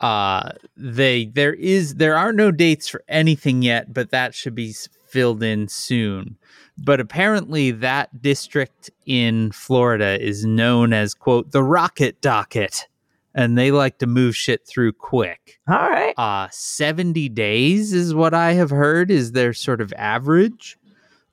[0.00, 4.74] Uh, they there is there are no dates for anything yet, but that should be
[5.14, 6.36] filled in soon.
[6.76, 12.88] But apparently, that district in Florida is known as quote the Rocket Docket,
[13.32, 15.60] and they like to move shit through quick.
[15.68, 16.14] All right.
[16.18, 20.76] Uh, seventy days is what I have heard is their sort of average.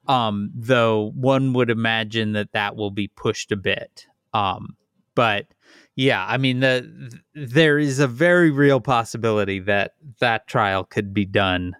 [0.07, 4.05] Um, though one would imagine that that will be pushed a bit.
[4.33, 4.75] Um,
[5.15, 5.47] but
[5.95, 11.15] yeah, I mean the th- there is a very real possibility that that trial could
[11.15, 11.75] be done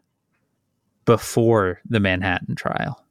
[1.06, 3.04] before the Manhattan trial.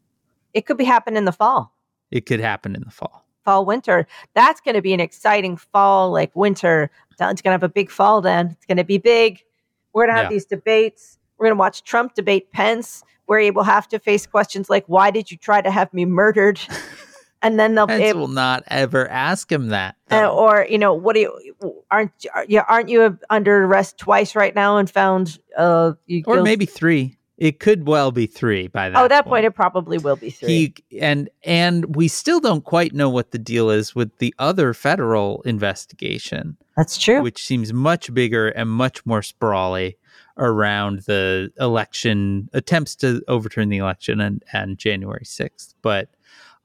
[0.55, 1.73] It could be happening in the fall,
[2.11, 3.25] It could happen in the fall.
[3.45, 4.07] fall, winter.
[4.35, 6.91] That's going to be an exciting fall, like winter.
[7.11, 8.49] It's going to have a big fall then.
[8.51, 9.41] It's going to be big.
[9.93, 10.35] We're going to have Yeah.
[10.37, 11.19] these debates.
[11.39, 14.85] We're going to watch Trump debate Pence, where he will have to face questions like,
[14.87, 16.61] why did you try to have me murdered?
[17.43, 19.97] And then they'll be Pence able, will not ever ask him that.
[20.11, 24.37] uh, or you know what do you aren't are, yeah aren't you under arrest twice
[24.37, 26.43] right now and found uh you or guilty?
[26.51, 27.17] maybe three.
[27.41, 29.03] It could well be three by that.
[29.03, 30.75] oh, that point, it probably will be three.
[30.91, 34.75] He and and we still don't quite know what the deal is with the other
[34.75, 37.23] federal investigation, That's true.
[37.23, 39.97] which seems much bigger and much more sprawly
[40.37, 45.75] around the election attempts to overturn the election and and January sixth.
[45.81, 46.11] But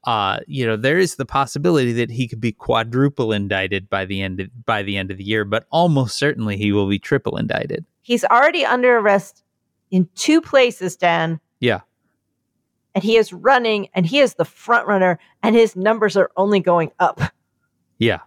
[0.04, 4.20] uh, you know, there is the possibility that he could be quadruple indicted by the
[4.20, 7.38] end of, by the end of the year, but almost certainly he will be triple
[7.38, 7.86] indicted.
[8.02, 9.42] He's already under arrest
[9.90, 11.40] in two places, Dan.
[11.60, 11.80] Yeah.
[12.94, 16.60] And he is running and he is the front runner and his numbers are only
[16.60, 17.20] going up.
[17.98, 18.20] Yeah.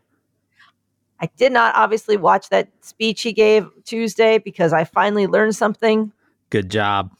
[1.19, 6.11] I did not obviously watch that speech he gave Tuesday because I finally learned something.
[6.49, 7.11] Good job.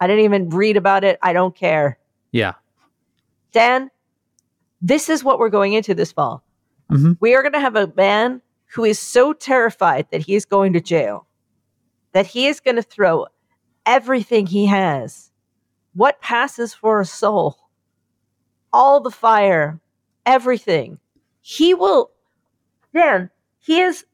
[0.00, 1.18] I didn't even read about it.
[1.22, 1.98] I don't care.
[2.30, 2.52] Yeah.
[3.52, 3.90] Dan,
[4.80, 6.44] this is what we're going into this fall.
[6.90, 7.16] Mhm.
[7.20, 10.74] We are going to have a man who is so terrified that he is going
[10.74, 11.26] to jail
[12.12, 13.26] that he is going to throw
[13.88, 15.30] everything he has,
[15.94, 17.56] what passes for a soul,
[18.72, 19.80] all the fire,
[20.26, 20.98] everything.
[21.40, 22.10] He will,
[22.94, 24.04] Dan, he is,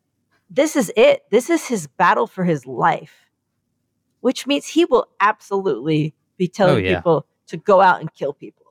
[0.48, 1.24] this is it.
[1.30, 3.26] This is his battle for his life,
[4.20, 6.96] which means he will absolutely be telling Oh, yeah.
[6.96, 8.66] people to go out and kill people.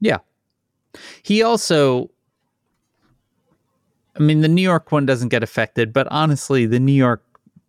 [0.00, 0.18] Yeah.
[1.22, 2.10] He also,
[4.16, 7.22] I mean, the New York one doesn't get affected, but honestly, the New York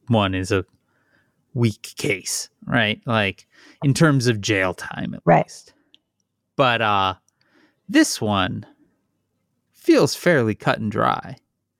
[0.07, 0.65] one is a
[1.59, 3.01] weak case, right?
[3.05, 3.45] Like
[3.83, 5.45] in terms of jail time, at Right.
[5.45, 5.73] least.
[6.55, 7.15] But uh,
[7.87, 8.65] this one
[9.71, 11.35] feels fairly cut and dry,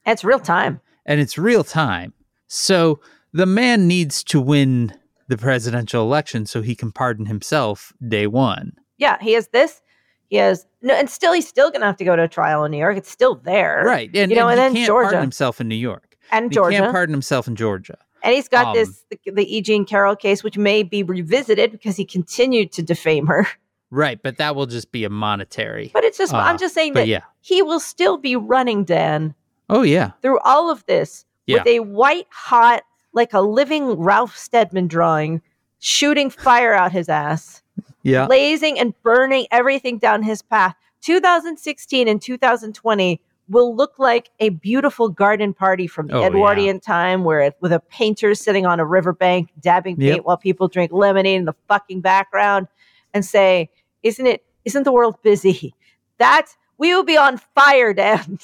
[0.05, 0.80] it's real time.
[1.05, 2.13] and it's real time.
[2.47, 2.99] So
[3.34, 4.93] the man needs to win
[5.27, 8.73] the presidential election so he can pardon himself day one.
[8.97, 9.82] Yeah, he has this.
[10.30, 12.71] He has no, and still he's still gonna have to go to a trial in
[12.71, 12.97] New York.
[12.97, 14.09] It's still there, Right.
[14.15, 15.21] And, You know, and and he then can't pardon Georgia.
[15.21, 16.15] himself in New York.
[16.32, 17.97] And He Georgia, can't pardon himself in Georgia.
[18.24, 19.61] And he's got um, this the, the E.
[19.61, 23.47] Jean Carroll case, which may be revisited because he continued to defame her.
[23.91, 25.89] Right, but that will just be a monetary.
[25.93, 27.22] But it's just Uh, I'm just saying that yeah.
[27.41, 29.34] he will still be running Dan
[29.67, 30.11] Oh yeah.
[30.22, 31.57] through all of this Yeah.
[31.59, 35.41] with a white hot, like a living Ralph Steadman drawing,
[35.80, 37.63] shooting fire out his ass.
[38.03, 38.28] Yeah.
[38.28, 40.76] blazing and burning everything down his path.
[41.01, 46.28] 2016 and 2020 will look like a beautiful garden party from the Oh, yeah.
[46.28, 50.26] Edwardian time, where it, with a painter sitting on a riverbank dabbing paint Yep.
[50.26, 52.68] while people drink lemonade in the fucking background,
[53.14, 53.70] and say,
[54.04, 54.45] "Isn't it?
[54.66, 55.74] Isn't the world busy?"
[56.20, 58.39] That we will be on fire, Dan.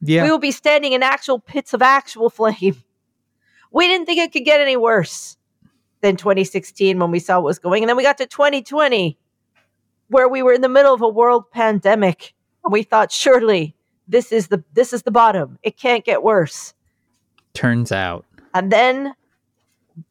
[0.00, 0.24] Yeah.
[0.24, 2.82] We will be standing in actual pits of actual flame.
[3.70, 5.36] We didn't think it could get any worse
[6.02, 7.82] than 2016 when we saw what was going.
[7.84, 9.16] And then we got to 2020,
[10.08, 12.34] where we were in the middle of a world pandemic.
[12.64, 13.74] And we thought, surely
[14.08, 15.58] this is the this is the bottom.
[15.62, 16.74] It can't get worse.
[17.54, 18.24] Turns out.
[18.54, 19.14] And then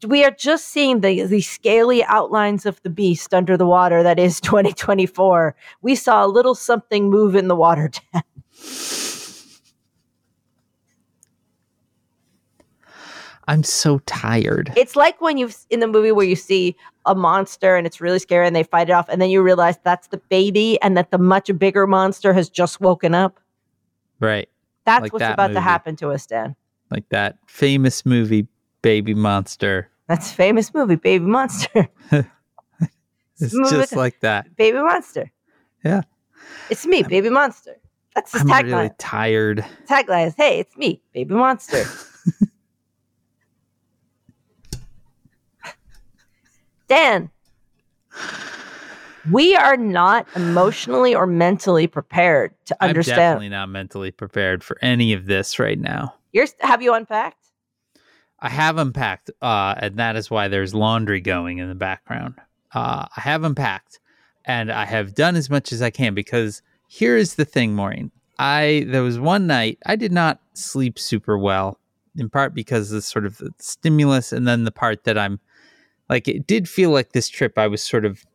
[0.07, 4.19] we are just seeing the, the scaly outlines of the beast under the water that
[4.19, 5.55] is 2024.
[5.81, 7.91] We saw a little something move in the water.
[13.47, 14.71] I'm so tired.
[14.77, 16.75] It's like when you've in the movie where you see
[17.05, 19.77] a monster and it's really scary and they fight it off, and then you realize
[19.83, 23.40] that's the baby and that the much bigger monster has just woken up.
[24.21, 24.47] Right.
[24.85, 26.55] That's Like what's that about to happen to us, Dan.
[26.89, 28.47] Like that famous movie
[28.81, 29.89] Baby Monster.
[30.07, 31.89] That's famous movie, Baby Monster.
[33.39, 34.55] It's Move just like that.
[34.55, 35.31] Baby Monster.
[35.83, 36.01] Yeah.
[36.69, 37.77] It's me, Baby Monster.
[38.13, 38.63] That's his I'm tagline.
[38.63, 39.65] really tired.
[39.89, 41.85] Tagline is, "Hey, it's me, Baby Monster."
[46.87, 47.31] Dan,
[49.29, 53.19] we are not emotionally or mentally prepared to understand.
[53.19, 56.15] I'm definitely not mentally prepared for any of this right now.
[56.31, 57.37] You're, have you unpacked?
[58.39, 62.35] I have unpacked, uh, and that is why there's laundry going in the background.
[62.73, 63.99] Uh, I have unpacked,
[64.45, 68.11] and I have done as much as I can because here is the thing, Maureen.
[68.39, 71.79] I there was one night I did not sleep super well,
[72.17, 75.39] in part because of the sort of the stimulus, and then the part that I'm
[76.09, 78.25] like it did feel like this trip I was sort of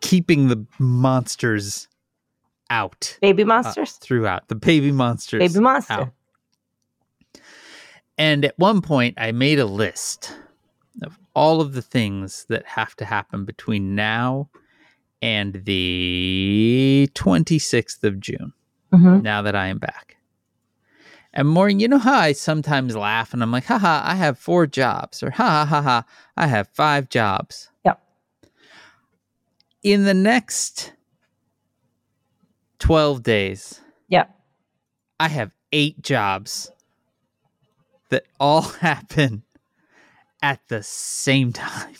[0.00, 1.88] keeping the monsters
[2.70, 3.92] out Baby uh, monsters?
[3.92, 5.92] throughout the baby monsters Baby monster.
[5.92, 6.12] out.
[8.18, 10.36] And at one point, I made a list
[11.02, 14.50] of all of the things that have to happen between now
[15.22, 18.52] and the 26th of June,
[18.92, 19.22] Mhm.
[19.22, 20.16] now that I am back.
[21.32, 24.66] And Maureen, you know how I sometimes laugh and I'm like, haha, I have four
[24.66, 26.04] jobs, or ha ha ha ha,
[26.36, 27.70] I have five jobs.
[27.84, 28.02] Yep.
[29.82, 30.92] In the next
[32.78, 34.24] 12 days, Yeah.
[35.18, 36.70] I have eight jobs
[38.10, 39.42] that all happen
[40.42, 41.94] at the same time.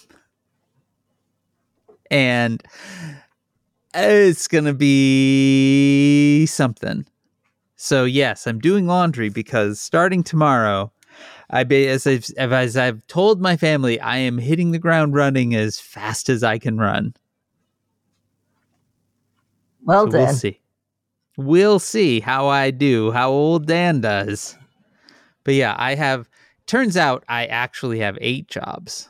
[2.12, 2.60] and
[3.94, 7.06] it's gonna be something.
[7.76, 10.92] So yes, I'm doing laundry because starting tomorrow,
[11.50, 15.54] I be as I've as I've told my family, I am hitting the ground running
[15.54, 17.14] as fast as I can run.
[19.90, 20.20] Well So done.
[20.26, 20.60] We'll see.
[21.36, 24.56] We'll see how I do, how old Dan does.
[25.42, 26.28] But yeah, I have.
[26.66, 29.08] Turns out I actually have eight jobs,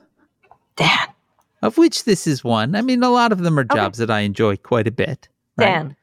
[0.76, 1.09] Dan.
[1.61, 2.74] of which this is one.
[2.74, 3.76] I mean, a lot of them are Okay.
[3.76, 5.28] jobs that I enjoy quite a bit.
[5.59, 5.66] right?
[5.66, 5.97] Dan.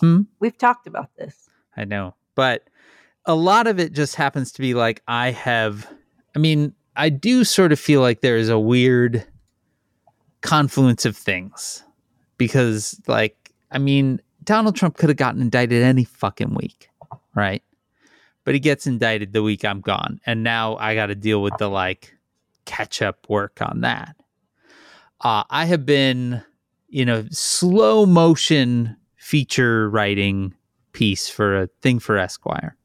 [0.00, 0.22] Hmm?
[0.40, 1.48] We've talked about this.
[1.76, 2.14] I know.
[2.34, 2.64] But
[3.26, 5.86] a lot of it just happens to be like I have
[6.34, 9.24] I mean, I do sort of feel like there is a weird
[10.40, 11.83] confluence of things
[12.38, 16.88] because like I mean, Donald Trump could have gotten indicted any fucking week,
[17.34, 17.62] right?
[18.44, 21.56] But he gets indicted the week I'm gone and now I got to deal with
[21.58, 22.14] the like
[22.64, 24.16] catch up work on that.
[25.20, 26.42] Uh I have been
[26.88, 30.54] you know slow motion feature writing
[30.92, 32.76] piece for a thing for Esquire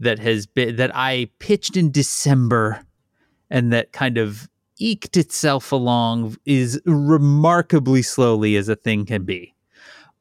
[0.00, 2.84] that has been that I pitched in December
[3.50, 4.48] and that kind of
[4.78, 9.54] eked itself along is remarkably slowly as a thing can be.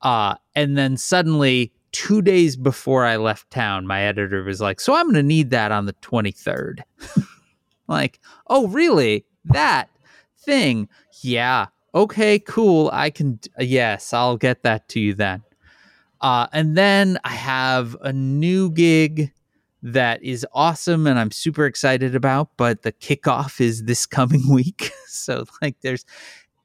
[0.01, 4.93] Uh, and then suddenly, two days before I left town, my editor was like, So
[4.93, 6.81] I'm going to need that on the 23rd.
[7.87, 9.25] like, oh, really?
[9.45, 9.89] That
[10.37, 10.89] thing?
[11.21, 11.67] Yeah.
[11.93, 12.89] Okay, cool.
[12.91, 15.43] I can, yes, I'll get that to you then.
[16.21, 19.31] Uh, and then I have a new gig
[19.85, 24.91] that is awesome and I'm super excited about, but the kickoff is this coming week.
[25.07, 26.05] so, like, there's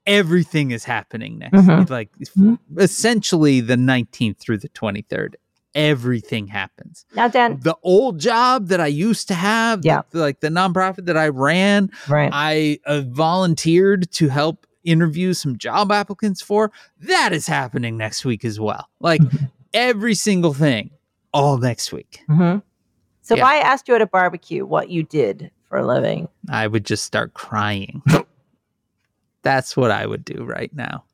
[0.07, 1.79] everything is happening next Mhm.
[1.81, 1.91] week.
[1.91, 2.59] Like, Mhm.
[2.79, 5.37] essentially the 19th through the 23rd.
[5.75, 7.05] Everything happens.
[7.15, 7.61] Now, Dan.
[7.63, 10.03] The old job that I used to have, Yeah.
[10.11, 12.31] the- like the nonprofit that I ran, Right.
[12.33, 16.73] I uh, volunteered to help interview some job applicants for.
[17.03, 18.89] That is happening next week as well.
[18.99, 19.21] Like
[19.75, 20.91] every single thing,
[21.33, 22.23] all next week.
[22.27, 22.57] hmm
[23.23, 26.67] So if I asked you at a barbecue what you did for a living, I
[26.67, 28.03] would just start crying.
[29.43, 31.05] That's what I would do right now.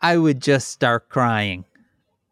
[0.00, 1.64] I would just start crying.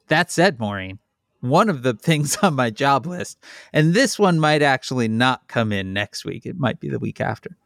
[0.09, 0.99] That said, Maureen,
[1.41, 3.39] one of the things on my job list,
[3.73, 7.21] and this one might actually not come in next week, it might be the week
[7.21, 7.57] after.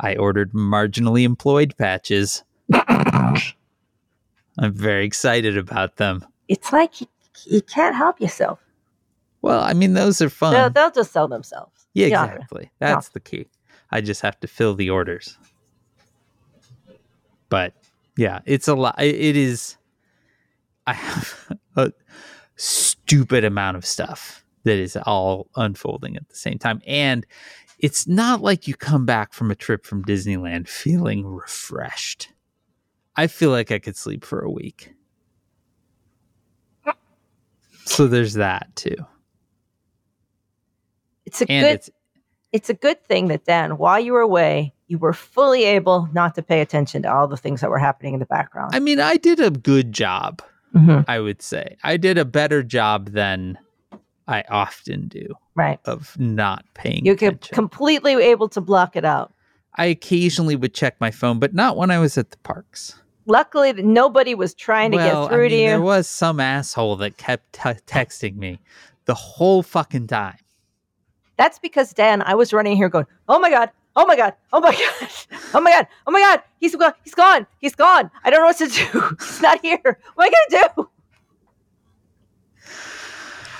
[0.00, 2.42] I ordered marginally employed patches.
[2.72, 3.36] I'm
[4.72, 6.26] very excited about them.
[6.48, 7.06] it's like you,
[7.44, 8.58] you can't help yourself.
[9.42, 10.54] Well, I mean, those are fun.
[10.54, 11.86] They'll, they'll just sell themselves.
[11.94, 12.24] Yeah, Yeah.
[12.24, 12.70] exactly.
[12.78, 13.46] That's the key.
[13.90, 15.36] I just have to fill the orders.
[17.48, 17.74] But
[18.16, 18.94] yeah, it's a lot.
[19.02, 19.76] It is.
[20.86, 21.92] I have a
[22.56, 27.26] stupid amount of stuff that is all unfolding at the same time, and
[27.78, 32.28] it's not like you come back from a trip from Disneyland feeling refreshed.
[33.16, 34.94] I feel like I could sleep for a week.
[37.84, 38.96] So there's that too,
[41.32, 41.90] It's a and good it's
[42.52, 46.34] it's a good thing that Dan, while you were away, you were fully able not
[46.34, 48.74] to pay attention to all the things that were happening in the background.
[48.74, 50.42] I mean, I did a good job,
[50.74, 51.06] Mhm.
[51.08, 51.76] I would say.
[51.82, 53.56] I did a better job than
[54.28, 55.80] I often do Right.
[55.86, 57.54] of not paying You could attention.
[57.54, 59.32] completely able to block it out.
[59.76, 62.94] I occasionally would check my phone, but not when I was at the parks.
[63.24, 65.66] Luckily, nobody was trying to well, get through I to you.
[65.68, 68.58] there was some asshole that kept t- texting me
[69.06, 70.36] the whole fucking time.
[71.36, 74.60] That's because Dan, I was running here going, "Oh my god, oh my god, oh
[74.60, 75.08] my god,
[75.54, 78.10] oh my god, oh my god, he's gone, he's gone, he's gone.
[78.24, 79.16] I don't know what to do.
[79.20, 79.98] He's not here.
[80.14, 80.88] What am I gonna do?"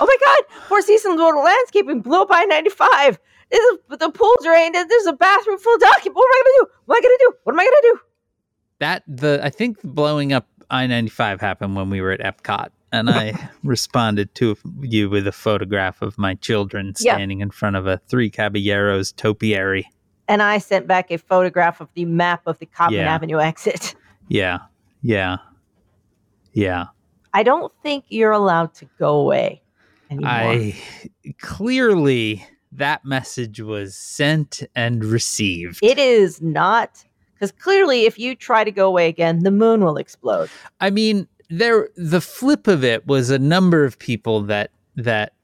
[0.01, 3.19] Oh my god, Four Seasons World Landscaping blew up ninety five.
[3.51, 4.75] This is The pool drained.
[4.75, 6.17] and There's a bathroom full of documents.
[6.17, 6.73] What am I gonna do?
[6.87, 7.33] What am I gonna do?
[7.45, 8.01] What am I gonna do?
[8.81, 12.71] That the I think blowing up I ninety five happened when we were at Epcot,
[12.93, 13.33] and I
[13.65, 17.15] responded to you with a photograph of my children Yeah.
[17.15, 19.91] standing in front of a Three Caballeros topiary.
[20.29, 23.15] And I sent back a photograph of the map of the Cottman Yeah.
[23.15, 23.95] Avenue exit.
[24.29, 24.61] Yeah,
[25.03, 25.39] yeah,
[26.53, 26.87] yeah.
[27.35, 29.63] I don't think you're allowed to go away
[30.11, 30.31] anymore.
[30.31, 30.81] I
[31.41, 35.81] clearly that message was sent and received.
[35.83, 39.97] It is not because clearly, if you try to go away again, the moon will
[39.97, 40.49] explode.
[40.81, 41.27] I mean,
[41.59, 45.35] there the flip of it was a number of people that that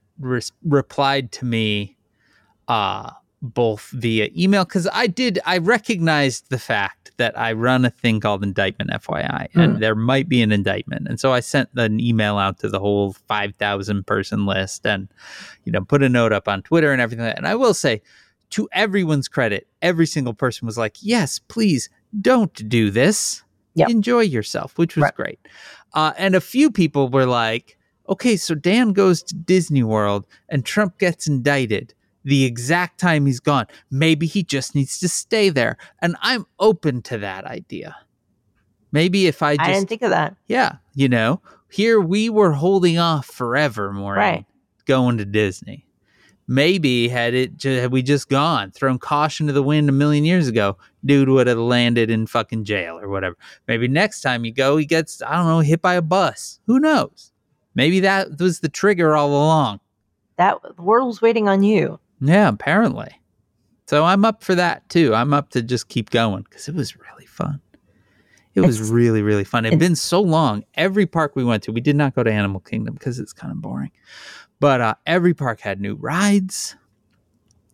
[0.65, 1.97] replied to me
[2.69, 7.91] uh both via email cuz I did I recognized the fact that I run a
[7.91, 9.81] thing called indictment FYI and Mm.
[9.81, 13.13] there might be an indictment and so I sent an email out to the whole
[13.13, 15.09] 5000 person list and
[15.65, 18.03] you know put a note up on Twitter and everything and I will say
[18.51, 21.89] to everyone's credit every single person was like yes please
[22.21, 23.43] don't do this.
[23.75, 23.91] Yep.
[23.91, 25.15] Enjoy yourself, which was Right.
[25.15, 25.39] great.
[25.95, 27.77] Uh, and a few people were like,
[28.09, 33.41] okay, so Dan goes to Disney World and Trump gets indicted the exact time he's
[33.41, 33.67] gone.
[33.91, 35.77] Maybe he just needs to stay there.
[36.01, 37.97] And I'm open to that idea.
[38.93, 40.37] Maybe if I I, just, didn't think of that.
[40.47, 44.47] yeah, you know, here we were holding off forever, Maureen, Right.
[44.87, 45.87] going to Disney.
[46.51, 50.49] Maybe had it had we just gone, thrown caution to the wind a million years
[50.49, 53.37] ago, dude would have landed in fucking jail or whatever.
[53.67, 56.59] Maybe next time you go, he gets I don't know hit by a bus.
[56.67, 57.33] Who knows?
[57.75, 59.81] Maybe that was the trigger all along.
[60.37, 62.01] That the world was waiting on you.
[62.21, 63.11] Yeah, apparently.
[63.87, 65.15] So I'm up for that too.
[65.15, 67.61] I'm up to just keep going because it was really fun.
[68.55, 69.67] It was It's- really, really fun.
[69.67, 70.65] It had been so long.
[70.75, 73.53] Every park we went to, we did not go to Animal Kingdom because it's kind
[73.53, 73.91] of boring.
[74.61, 76.77] But uh, every park had new rides.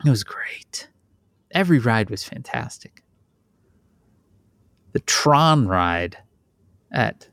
[0.04, 0.88] It was great.
[1.50, 3.02] Every ride was fantastic.
[4.92, 6.18] The Tron ride
[6.92, 7.28] at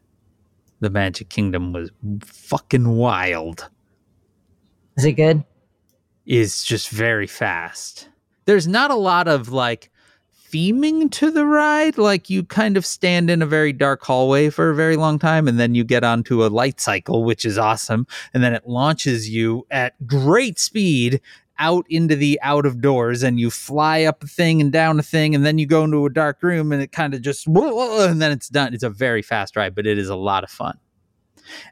[0.80, 1.92] the Magic Kingdom was
[2.26, 3.70] fucking wild
[4.98, 5.44] Is it good?
[6.26, 8.10] is just very fast.
[8.46, 9.91] There's not a lot of like
[10.52, 11.98] theming to the ride.
[11.98, 15.48] Like you kind of stand in a very dark hallway for a very long time
[15.48, 18.08] and then you get onto a light cycle, which is awesome.
[18.34, 21.22] And then it launches you at great speed
[21.60, 25.04] out into the out of doors and you fly up a thing and down a
[25.04, 28.22] thing and then you go into a dark room and it kind of just and
[28.22, 28.74] then it's done.
[28.74, 30.78] It's a very fast ride, but it is a lot of fun.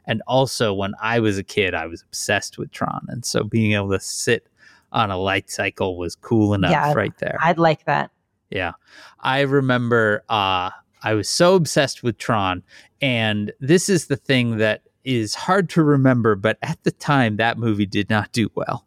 [0.06, 3.72] And also, when I was a kid, I was obsessed with Tron, and so being
[3.72, 4.46] able to sit
[4.92, 7.38] on a light cycle was cool enough Yeah, right there.
[7.40, 8.10] I'd like that.
[8.50, 8.72] Yeah.
[9.20, 10.70] I remember uh
[11.02, 12.62] I was so obsessed with Tron
[13.00, 17.58] and this is the thing that is hard to remember but at the time that
[17.58, 18.86] movie did not do well.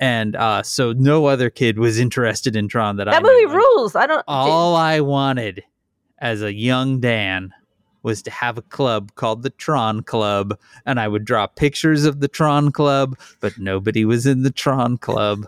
[0.00, 3.94] And uh so no other kid was interested in Tron that, I That movie rules.
[3.94, 4.24] I don't.
[4.26, 5.62] All I wanted
[6.18, 7.52] as a young Dan
[8.02, 12.20] was to have a club called the Tron Club and I would draw pictures of
[12.20, 15.46] the Tron Club but nobody was in the Tron Club.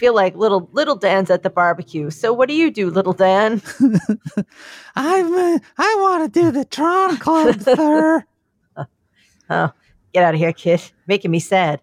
[0.00, 2.08] Feel like little little Dan's at the barbecue.
[2.08, 3.60] So what do you do, little Dan?
[4.96, 8.24] I'm uh, I want to do the Tron Club, sir.
[9.50, 9.72] Oh,
[10.14, 10.80] get out of here, kid.
[11.06, 11.82] Making me sad.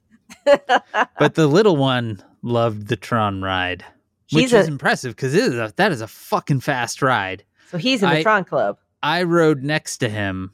[0.44, 3.84] but the little one loved the Tron ride,
[4.30, 7.42] which He's is a impressive because it is a, that is a fucking fast ride.
[7.68, 8.78] so he's in the I- Tron Club.
[9.02, 10.52] I rode next to him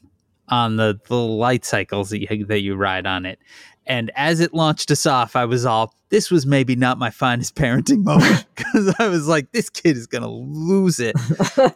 [0.48, 3.40] on the, the light cycles that you, that you ride on it.
[3.86, 7.54] And as it launched us off, I was all, this was maybe not my finest
[7.56, 11.16] parenting moment because I was like, this kid is going to lose it.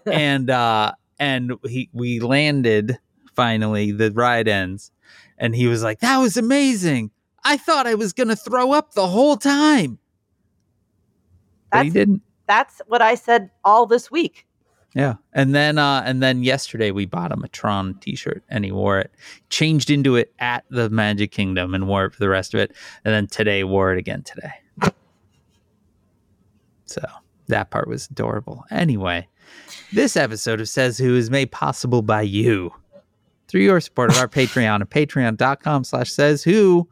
[0.06, 2.98] and, uh, and he, we landed
[3.34, 4.90] finally, the ride ends.
[5.38, 7.10] And he was like, that was amazing.
[7.44, 9.98] I thought I was going to throw up the whole time.
[11.72, 12.22] But he didn't.
[12.46, 14.46] that's what I said all this week.
[14.94, 15.14] Yeah.
[15.32, 18.98] And then uh and then yesterday we bought him a Tron t-shirt and he wore
[18.98, 19.12] it.
[19.48, 22.72] Changed into it at the Magic Kingdom and wore it for the rest of it.
[23.04, 24.52] And then today wore it again today.
[26.86, 27.02] So
[27.46, 28.64] that part was adorable.
[28.70, 29.28] Anyway,
[29.92, 32.72] this episode of Says Who is made possible by you.
[33.46, 36.88] Through your support of our Patreon at patreon.com slash says who.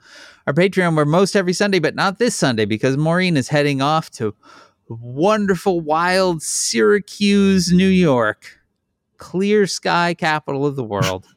[0.47, 4.11] Our Patreon where most every Sunday, but not this Sunday because Maureen is heading off
[4.13, 4.35] to
[4.89, 8.61] wonderful, wild Syracuse, New York,
[9.17, 11.27] clear sky capital of the world.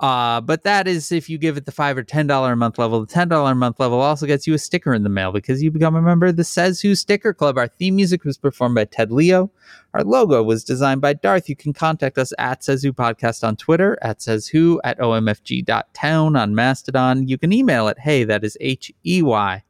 [0.00, 2.78] Uh, but that is if you give it the five or ten dollar a month
[2.78, 3.00] level.
[3.00, 5.62] The ten dollar a month level also gets you a sticker in the mail because
[5.62, 7.58] you become a member of the Says Who Sticker Club.
[7.58, 9.50] Our theme music was performed by Ted Leo.
[9.92, 11.50] Our logo was designed by Darth.
[11.50, 16.34] You can contact us at Says Who Podcast on Twitter, at Says Who, at omfg.town
[16.34, 17.28] on Mastodon.
[17.28, 19.62] You can email it, hey, that is H E Y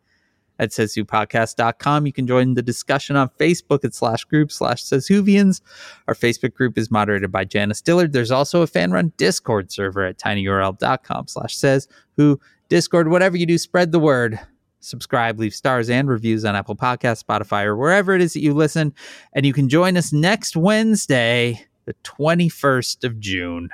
[0.61, 2.07] at sayswhopodcast.com.
[2.07, 5.63] You can join the discussion on Facebook at slash group slash sayswhovians.
[6.07, 8.13] Our Facebook group is moderated by Janice Dillard.
[8.13, 12.39] There's also a fan run Discord server at tinyurl.com slash says who
[12.69, 14.39] Discord, whatever you do, spread the word.
[14.81, 18.55] Subscribe, leave stars and reviews on Apple Podcasts, Spotify, or wherever it is that you
[18.55, 18.95] listen.
[19.33, 23.71] And you can join us next Wednesday, the 21st of June.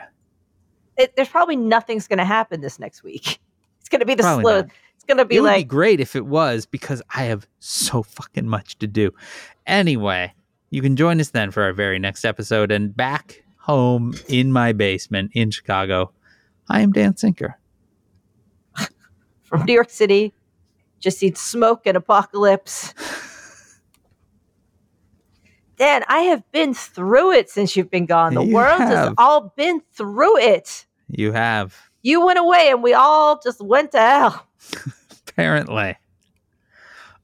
[0.97, 3.39] It, there's probably nothing's going to happen this next week.
[3.79, 4.61] It's going to be the Probably slow.
[4.63, 4.71] not.
[5.09, 8.79] To be it would be great if it was because I have so fucking much
[8.79, 9.13] to do.
[9.67, 10.35] Anyway,
[10.71, 12.71] you can join us then for our very next episode.
[12.71, 16.13] And back home in my basement in Chicago,
[16.69, 17.59] I am Dan Sinker.
[19.43, 20.33] from New York City.
[20.99, 22.95] Just see smoke and apocalypse.
[25.77, 28.35] Dan, I have been through it since you've been gone.
[28.35, 30.87] The You world has all been through it.
[31.09, 34.47] You have, You went away and we all just went to hell.
[35.37, 35.97] apparently.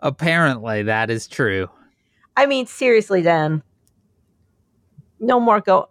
[0.00, 1.70] Apparently, that is true.
[2.36, 3.62] I mean, seriously, Dan.
[5.18, 5.88] No more go.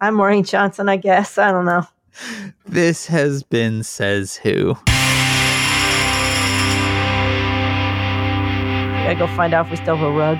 [0.00, 1.36] I'm Maureen Johnson, I guess.
[1.36, 1.86] I don't know.
[2.64, 4.74] This has been Says Who.
[8.86, 10.38] I gotta go find out if we still have a rug.